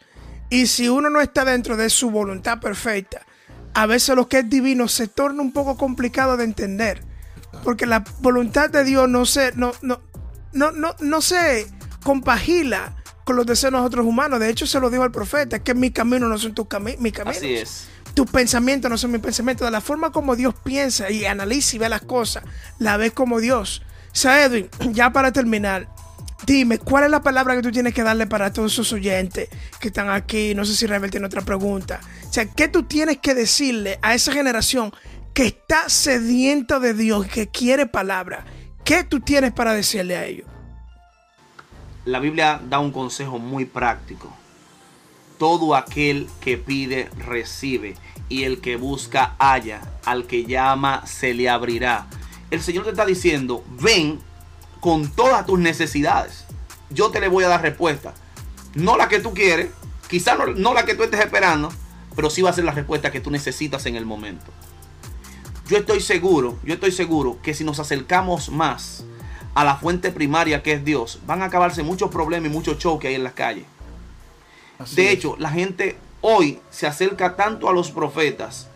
Y 0.50 0.66
si 0.66 0.88
uno 0.88 1.10
no 1.10 1.20
está 1.20 1.44
dentro 1.44 1.76
de 1.76 1.90
su 1.90 2.10
voluntad 2.10 2.60
perfecta, 2.60 3.26
a 3.74 3.86
veces 3.86 4.14
lo 4.14 4.28
que 4.28 4.40
es 4.40 4.48
divino 4.48 4.88
se 4.88 5.08
torna 5.08 5.42
un 5.42 5.52
poco 5.52 5.76
complicado 5.76 6.36
de 6.36 6.44
entender. 6.44 7.02
Porque 7.62 7.86
la 7.86 8.04
voluntad 8.20 8.70
de 8.70 8.84
Dios 8.84 9.08
no 9.08 9.26
se, 9.26 9.52
no, 9.56 9.72
no, 9.82 10.00
no, 10.52 10.70
no, 10.72 10.94
no 11.00 11.20
se 11.20 11.66
compagila 12.02 12.94
con 13.24 13.36
los 13.36 13.46
deseos 13.46 13.72
de 13.72 13.78
nosotros 13.78 14.06
humanos. 14.06 14.38
De 14.38 14.48
hecho, 14.48 14.66
se 14.66 14.78
lo 14.80 14.90
dijo 14.90 15.02
al 15.02 15.10
profeta, 15.10 15.58
que 15.58 15.74
mis 15.74 15.92
caminos 15.92 16.28
no 16.28 16.38
son 16.38 16.54
tus 16.54 16.68
cami 16.68 16.96
mis 16.98 17.12
caminos. 17.12 17.38
Así 17.38 17.54
es. 17.54 17.88
Tus 18.14 18.30
pensamientos 18.30 18.90
no 18.90 18.96
son 18.96 19.12
mis 19.12 19.20
pensamientos. 19.20 19.66
De 19.66 19.70
la 19.70 19.80
forma 19.80 20.10
como 20.10 20.36
Dios 20.36 20.54
piensa 20.62 21.10
y 21.10 21.24
analiza 21.24 21.76
y 21.76 21.78
ve 21.78 21.88
las 21.88 22.02
cosas, 22.02 22.44
la 22.78 22.96
ves 22.96 23.12
como 23.12 23.40
Dios. 23.40 23.82
O 24.12 24.16
sea, 24.16 24.44
Edwin, 24.44 24.68
ya 24.92 25.12
para 25.12 25.32
terminar, 25.32 25.88
dime, 26.46 26.78
¿cuál 26.78 27.04
es 27.04 27.10
la 27.10 27.22
palabra 27.22 27.56
que 27.56 27.62
tú 27.62 27.72
tienes 27.72 27.94
que 27.94 28.02
darle 28.02 28.26
para 28.26 28.52
todos 28.52 28.72
esos 28.72 28.92
oyentes 28.92 29.48
que 29.80 29.88
están 29.88 30.10
aquí? 30.10 30.54
No 30.54 30.64
sé 30.64 30.74
si 30.76 30.86
Rebel 30.86 31.10
tiene 31.10 31.26
otra 31.26 31.42
pregunta. 31.42 32.00
O 32.28 32.32
sea, 32.32 32.46
¿qué 32.46 32.68
tú 32.68 32.84
tienes 32.84 33.18
que 33.18 33.34
decirle 33.34 33.98
a 34.02 34.14
esa 34.14 34.32
generación 34.32 34.92
que 35.32 35.46
está 35.46 35.88
sedienta 35.88 36.78
de 36.78 36.94
Dios, 36.94 37.26
que 37.26 37.48
quiere 37.48 37.86
palabra? 37.86 38.44
¿Qué 38.84 39.02
tú 39.02 39.20
tienes 39.20 39.52
para 39.52 39.72
decirle 39.72 40.16
a 40.16 40.24
ellos? 40.24 40.46
La 42.04 42.20
Biblia 42.20 42.60
da 42.68 42.78
un 42.78 42.92
consejo 42.92 43.38
muy 43.38 43.64
práctico. 43.64 44.30
Todo 45.38 45.74
aquel 45.74 46.28
que 46.40 46.56
pide, 46.56 47.10
recibe. 47.18 47.96
Y 48.28 48.44
el 48.44 48.60
que 48.60 48.76
busca, 48.76 49.34
halla. 49.38 49.80
Al 50.04 50.26
que 50.26 50.44
llama, 50.44 51.06
se 51.06 51.34
le 51.34 51.48
abrirá. 51.48 52.06
El 52.50 52.62
Señor 52.62 52.84
te 52.84 52.90
está 52.90 53.04
diciendo, 53.04 53.64
ven 53.80 54.20
con 54.80 55.10
todas 55.10 55.46
tus 55.46 55.58
necesidades. 55.58 56.44
Yo 56.90 57.10
te 57.10 57.20
le 57.20 57.28
voy 57.28 57.44
a 57.44 57.48
dar 57.48 57.62
respuesta. 57.62 58.14
No 58.74 58.96
la 58.96 59.08
que 59.08 59.18
tú 59.18 59.32
quieres, 59.32 59.70
quizá 60.08 60.36
no, 60.36 60.74
la 60.74 60.84
que 60.84 60.94
tú 60.94 61.02
estés 61.02 61.20
esperando, 61.20 61.72
pero 62.14 62.30
sí 62.30 62.42
va 62.42 62.50
a 62.50 62.52
ser 62.52 62.64
la 62.64 62.72
respuesta 62.72 63.10
que 63.10 63.20
tú 63.20 63.30
necesitas 63.30 63.86
en 63.86 63.96
el 63.96 64.04
momento. 64.04 64.52
Yo 65.68 65.78
estoy 65.78 66.00
seguro, 66.00 66.58
yo 66.64 66.74
estoy 66.74 66.92
seguro 66.92 67.38
que 67.42 67.54
si 67.54 67.64
nos 67.64 67.80
acercamos 67.80 68.50
más 68.50 69.04
a 69.54 69.64
la 69.64 69.76
fuente 69.76 70.12
primaria 70.12 70.62
que 70.62 70.74
es 70.74 70.84
Dios, 70.84 71.20
van 71.26 71.42
a 71.42 71.46
acabarse 71.46 71.82
muchos 71.82 72.10
problemas 72.10 72.50
y 72.50 72.54
muchos 72.54 72.78
choques 72.78 73.08
ahí 73.08 73.14
en 73.14 73.24
las 73.24 73.32
calles. 73.32 73.64
Así 74.78 74.96
De 74.96 75.06
es. 75.08 75.14
hecho, 75.14 75.36
la 75.38 75.50
gente 75.50 75.96
hoy 76.20 76.60
se 76.70 76.86
acerca 76.86 77.36
tanto 77.36 77.68
a 77.68 77.72
los 77.72 77.90
profetas. 77.90 78.68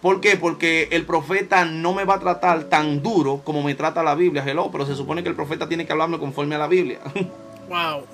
¿Por 0.00 0.20
qué? 0.20 0.36
Porque 0.36 0.88
el 0.92 1.04
profeta 1.04 1.64
no 1.64 1.92
me 1.92 2.04
va 2.04 2.14
a 2.14 2.20
tratar 2.20 2.64
tan 2.64 3.02
duro 3.02 3.40
como 3.44 3.62
me 3.62 3.74
trata 3.74 4.02
la 4.02 4.14
Biblia, 4.14 4.44
hello, 4.46 4.70
pero 4.70 4.86
se 4.86 4.94
supone 4.94 5.22
que 5.22 5.28
el 5.30 5.34
profeta 5.34 5.68
tiene 5.68 5.86
que 5.86 5.92
hablarme 5.92 6.18
conforme 6.18 6.54
a 6.54 6.58
la 6.58 6.66
Biblia. 6.68 7.00
Wow. 7.68 8.04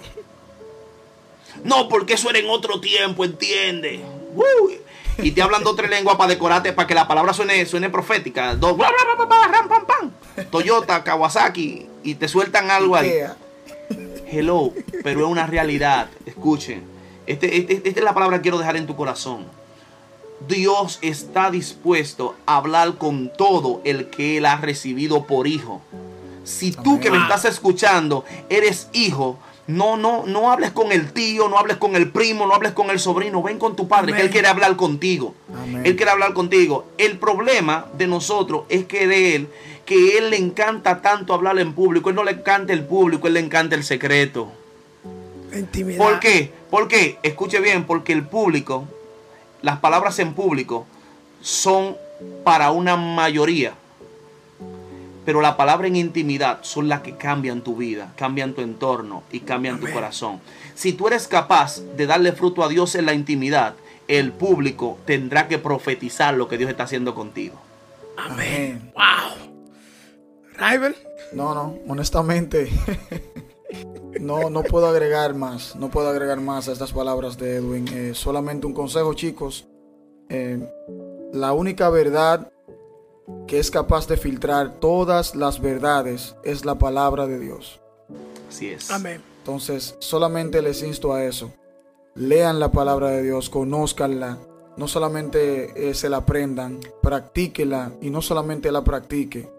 No, 1.64 1.86
porque 1.88 2.14
eso 2.14 2.30
era 2.30 2.38
en 2.38 2.48
otro 2.48 2.80
tiempo, 2.80 3.22
entiende. 3.22 4.00
Uy. 4.34 4.80
Y 5.18 5.32
te 5.32 5.42
hablan 5.42 5.62
dos 5.62 5.74
o 5.74 5.76
tres 5.76 5.90
lenguas 5.90 6.16
para 6.16 6.30
decorarte, 6.30 6.72
para 6.72 6.88
que 6.88 6.94
la 6.94 7.06
palabra 7.06 7.34
suene, 7.34 7.66
suene 7.66 7.90
profética. 7.90 8.54
Dos, 8.54 8.74
bla, 8.76 8.88
bla, 8.88 9.14
bla, 9.14 9.26
bla, 9.26 9.36
bla, 9.38 9.48
ram, 9.48 9.68
pam, 9.68 9.84
pam. 9.84 10.46
Toyota, 10.50 11.04
Kawasaki, 11.04 11.86
y 12.02 12.14
te 12.14 12.28
sueltan 12.28 12.70
algo 12.70 12.96
ahí. 12.96 13.08
Ikea. 13.10 13.36
Hello, 14.32 14.72
pero 15.02 15.20
es 15.20 15.26
una 15.26 15.46
realidad. 15.46 16.08
Escuchen, 16.24 16.82
este, 17.26 17.56
este- 17.58 17.82
esta 17.84 18.00
es 18.00 18.04
la 18.04 18.14
palabra 18.14 18.38
que 18.38 18.42
quiero 18.42 18.58
dejar 18.58 18.76
en 18.76 18.86
tu 18.86 18.96
corazón. 18.96 19.44
Dios 20.48 20.98
está 21.02 21.50
dispuesto 21.50 22.34
a 22.46 22.56
hablar 22.56 22.96
con 22.98 23.30
todo 23.36 23.80
el 23.84 24.08
que 24.08 24.38
Él 24.38 24.46
ha 24.46 24.56
recibido 24.56 25.26
por 25.26 25.46
hijo. 25.46 25.82
Si 26.44 26.72
tú 26.72 26.98
que 26.98 27.10
me 27.10 27.18
estás 27.18 27.44
escuchando 27.44 28.24
eres 28.48 28.88
hijo, 28.92 29.38
no, 29.68 29.96
no, 29.96 30.24
no 30.26 30.50
hables 30.50 30.72
con 30.72 30.90
el 30.90 31.12
tío, 31.12 31.48
no 31.48 31.58
hables 31.58 31.76
con 31.76 31.94
el 31.94 32.10
primo, 32.10 32.46
no 32.46 32.54
hables 32.54 32.72
con 32.72 32.90
el 32.90 32.98
sobrino, 32.98 33.42
ven 33.42 33.58
con 33.58 33.76
tu 33.76 33.86
padre, 33.86 34.12
que. 34.12 34.22
Él 34.22 34.30
quiere 34.30 34.48
hablar 34.48 34.74
contigo. 34.74 35.34
Amén. 35.54 35.82
Él 35.86 35.94
quiere 35.94 36.10
hablar 36.10 36.32
contigo. 36.32 36.86
El 36.98 37.18
problema 37.18 37.86
de 37.96 38.08
nosotros 38.08 38.64
es 38.68 38.86
que 38.86 39.06
de 39.06 39.36
Él, 39.36 39.48
que 39.92 40.16
Él 40.16 40.30
le 40.30 40.38
encanta 40.38 41.02
tanto 41.02 41.34
hablar 41.34 41.58
en 41.58 41.74
público, 41.74 42.08
Él 42.08 42.16
no 42.16 42.24
le 42.24 42.32
encanta 42.32 42.72
el 42.72 42.84
público, 42.84 43.26
Él 43.26 43.34
le 43.34 43.40
encanta 43.40 43.74
el 43.74 43.84
secreto. 43.84 44.50
La 45.50 45.58
intimidad. 45.58 45.98
¿Por 45.98 46.18
qué? 46.18 46.50
¿Por 46.70 46.88
qué? 46.88 47.18
Escuche 47.22 47.60
bien, 47.60 47.84
porque 47.84 48.14
el 48.14 48.26
público, 48.26 48.86
las 49.60 49.80
palabras 49.80 50.18
en 50.18 50.32
público 50.32 50.86
son 51.42 51.96
para 52.42 52.70
una 52.70 52.96
mayoría. 52.96 53.74
Pero 55.26 55.42
la 55.42 55.58
palabra 55.58 55.86
en 55.86 55.96
intimidad 55.96 56.60
son 56.62 56.88
las 56.88 57.02
que 57.02 57.16
cambian 57.16 57.60
tu 57.60 57.76
vida, 57.76 58.14
cambian 58.16 58.54
tu 58.54 58.62
entorno 58.62 59.22
y 59.30 59.40
cambian 59.40 59.78
tu 59.78 59.90
corazón. 59.92 60.40
Si 60.74 60.94
tú 60.94 61.06
eres 61.06 61.28
capaz 61.28 61.80
de 61.96 62.06
darle 62.06 62.32
fruto 62.32 62.64
a 62.64 62.68
Dios 62.68 62.94
en 62.94 63.04
la 63.04 63.12
intimidad, 63.12 63.74
el 64.08 64.32
público 64.32 64.98
tendrá 65.04 65.48
que 65.48 65.58
profetizar 65.58 66.32
lo 66.32 66.48
que 66.48 66.56
Dios 66.56 66.70
está 66.70 66.84
haciendo 66.84 67.14
contigo. 67.14 67.60
Amén. 68.16 68.90
Wow. 68.94 69.51
Rival. 70.56 70.96
No, 71.32 71.54
no, 71.54 71.78
honestamente. 71.88 72.70
No, 74.20 74.50
no 74.50 74.62
puedo 74.62 74.86
agregar 74.86 75.34
más. 75.34 75.74
No 75.74 75.90
puedo 75.90 76.08
agregar 76.08 76.40
más 76.40 76.68
a 76.68 76.72
estas 76.72 76.92
palabras 76.92 77.38
de 77.38 77.56
Edwin. 77.56 77.88
Eh, 77.88 78.12
solamente 78.14 78.66
un 78.66 78.74
consejo, 78.74 79.14
chicos. 79.14 79.66
Eh, 80.28 80.64
la 81.32 81.52
única 81.52 81.90
verdad 81.90 82.52
que 83.46 83.58
es 83.58 83.70
capaz 83.70 84.06
de 84.06 84.16
filtrar 84.16 84.78
todas 84.78 85.34
las 85.34 85.60
verdades 85.60 86.36
es 86.44 86.64
la 86.64 86.78
palabra 86.78 87.26
de 87.26 87.40
Dios. 87.40 87.80
Así 88.48 88.68
es. 88.68 88.90
Amén. 88.90 89.22
Entonces, 89.38 89.96
solamente 89.98 90.62
les 90.62 90.82
insto 90.82 91.12
a 91.12 91.24
eso. 91.24 91.52
Lean 92.14 92.60
la 92.60 92.70
palabra 92.70 93.08
de 93.10 93.22
Dios, 93.22 93.50
conózcanla. 93.50 94.38
No 94.76 94.86
solamente 94.86 95.90
eh, 95.90 95.94
se 95.94 96.08
la 96.08 96.18
aprendan, 96.18 96.78
practíquela 97.02 97.92
y 98.00 98.10
no 98.10 98.22
solamente 98.22 98.70
la 98.70 98.84
practique, 98.84 99.50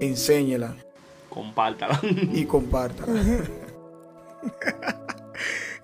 enséñela 0.00 0.74
Compártala. 1.28 2.00
y 2.02 2.44
compártala. 2.44 3.12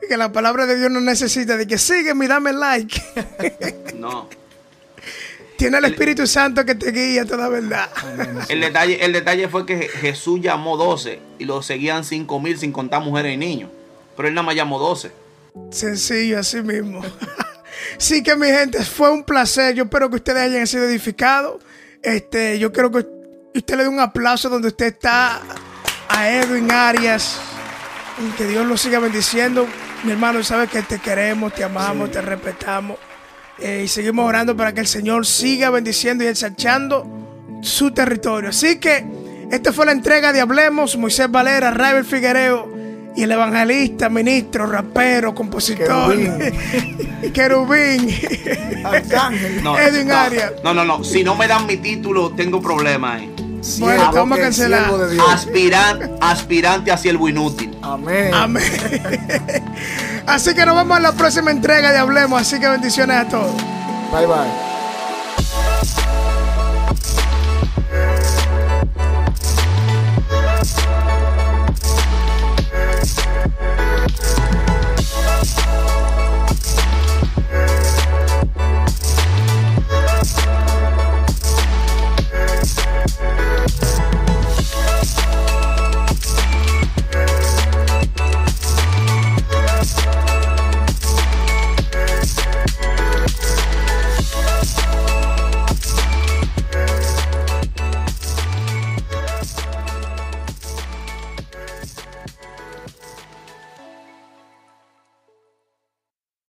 Que 0.09 0.17
la 0.17 0.31
palabra 0.31 0.67
de 0.67 0.79
Dios 0.79 0.91
no 0.91 1.01
necesita 1.01 1.57
de 1.57 1.67
que 1.67 1.79
sígueme 1.79 2.27
y 2.27 2.29
dame 2.29 2.53
like. 2.53 3.03
no. 3.97 4.29
Tiene 5.57 5.79
el 5.79 5.87
Espíritu 5.87 6.27
Santo 6.27 6.65
que 6.65 6.75
te 6.75 6.93
guía 6.93 7.23
a 7.23 7.25
toda 7.25 7.49
verdad. 7.49 7.89
El 8.49 8.61
detalle, 8.61 9.03
el 9.05 9.13
detalle 9.13 9.49
fue 9.49 9.65
que 9.65 9.89
Jesús 9.89 10.41
llamó 10.41 10.77
12 10.77 11.19
y 11.39 11.45
lo 11.47 11.63
seguían 11.63 12.05
5 12.05 12.41
mil 12.41 12.59
sin 12.59 12.73
contar 12.73 13.03
mujeres 13.03 13.35
y 13.35 13.37
niños. 13.39 13.71
Pero 14.17 14.29
él 14.29 14.35
nada 14.35 14.45
más 14.45 14.55
llamó 14.55 14.79
12. 14.79 15.11
Sencillo, 15.71 16.39
así 16.39 16.63
mismo. 16.63 17.01
Sí 17.99 18.23
que 18.23 18.37
mi 18.37 18.49
gente, 18.49 18.85
fue 18.85 19.11
un 19.11 19.25
placer. 19.25 19.75
Yo 19.75 19.85
espero 19.85 20.11
que 20.11 20.17
ustedes 20.17 20.43
hayan 20.43 20.67
sido 20.67 20.85
edificados. 20.85 21.63
Este, 22.03 22.59
yo 22.59 22.71
quiero 22.73 22.91
que 22.93 23.07
usted 23.59 23.77
le 23.77 23.85
dé 23.85 23.89
un 23.89 24.01
aplauso 24.01 24.49
donde 24.49 24.69
usted 24.69 24.87
está 24.87 25.41
a 26.09 26.31
Edwin 26.31 26.71
Arias. 26.71 27.41
Y 28.19 28.31
que 28.37 28.47
Dios 28.47 28.67
lo 28.67 28.77
siga 28.77 28.99
bendiciendo. 28.99 29.67
Mi 30.05 30.13
hermano, 30.13 30.43
sabes 30.43 30.71
que 30.71 30.83
te 30.83 30.99
queremos, 30.99 31.55
te 31.55 31.65
amamos, 31.65 32.11
te 32.11 32.21
respetamos. 32.21 32.99
Eh, 33.59 33.83
y 33.85 33.89
seguimos 33.89 34.27
orando 34.27 34.57
para 34.57 34.73
que 34.73 34.81
el 34.81 34.87
Señor 34.87 35.27
siga 35.27 35.71
bendiciendo 35.71 36.25
y 36.25 36.27
ensanchando 36.27 37.07
su 37.63 37.91
territorio. 37.91 38.51
Así 38.51 38.79
que 38.79 39.05
esta 39.51 39.73
fue 39.73 39.87
la 39.87 39.93
entrega 39.93 40.33
de 40.33 40.41
Hablemos, 40.41 40.97
Moisés 40.97 41.31
Valera, 41.31 41.71
Raibel 41.71 42.05
Figuereo 42.05 42.71
y 43.17 43.23
el 43.23 43.33
evangelista, 43.33 44.11
ministro, 44.11 44.67
rapero, 44.67 45.35
compositor, 45.35 46.15
querubín, 47.33 48.07
no, 49.63 49.79
Edwin 49.79 50.09
no, 50.09 50.15
Arias. 50.15 50.53
No, 50.63 50.75
no, 50.75 50.85
no. 50.85 51.03
Si 51.03 51.25
no 51.25 51.35
me 51.35 51.49
dan 51.49 51.67
mi 51.67 51.79
título, 51.79 52.33
tengo 52.33 52.61
problemas. 52.61 53.23
Eh. 53.23 53.46
Bueno, 53.79 54.11
vamos 54.13 54.39
a 54.39 54.43
cancelar. 54.43 54.91
Aspirante, 55.31 56.11
aspirante 56.21 56.93
a 56.93 56.97
siervo 56.97 57.29
inútil. 57.29 57.77
Amén. 57.83 58.33
Amén. 58.35 58.63
Así 60.27 60.55
que 60.55 60.67
nos 60.67 60.77
vemos 60.77 60.97
en 60.97 61.03
la 61.03 61.13
próxima 61.13 61.51
entrega 61.51 61.93
de 61.93 61.99
Hablemos. 61.99 62.41
Así 62.41 62.59
que 62.59 62.69
bendiciones 62.69 63.17
a 63.17 63.29
todos. 63.29 63.55
Bye 64.13 64.27
bye. 64.27 64.76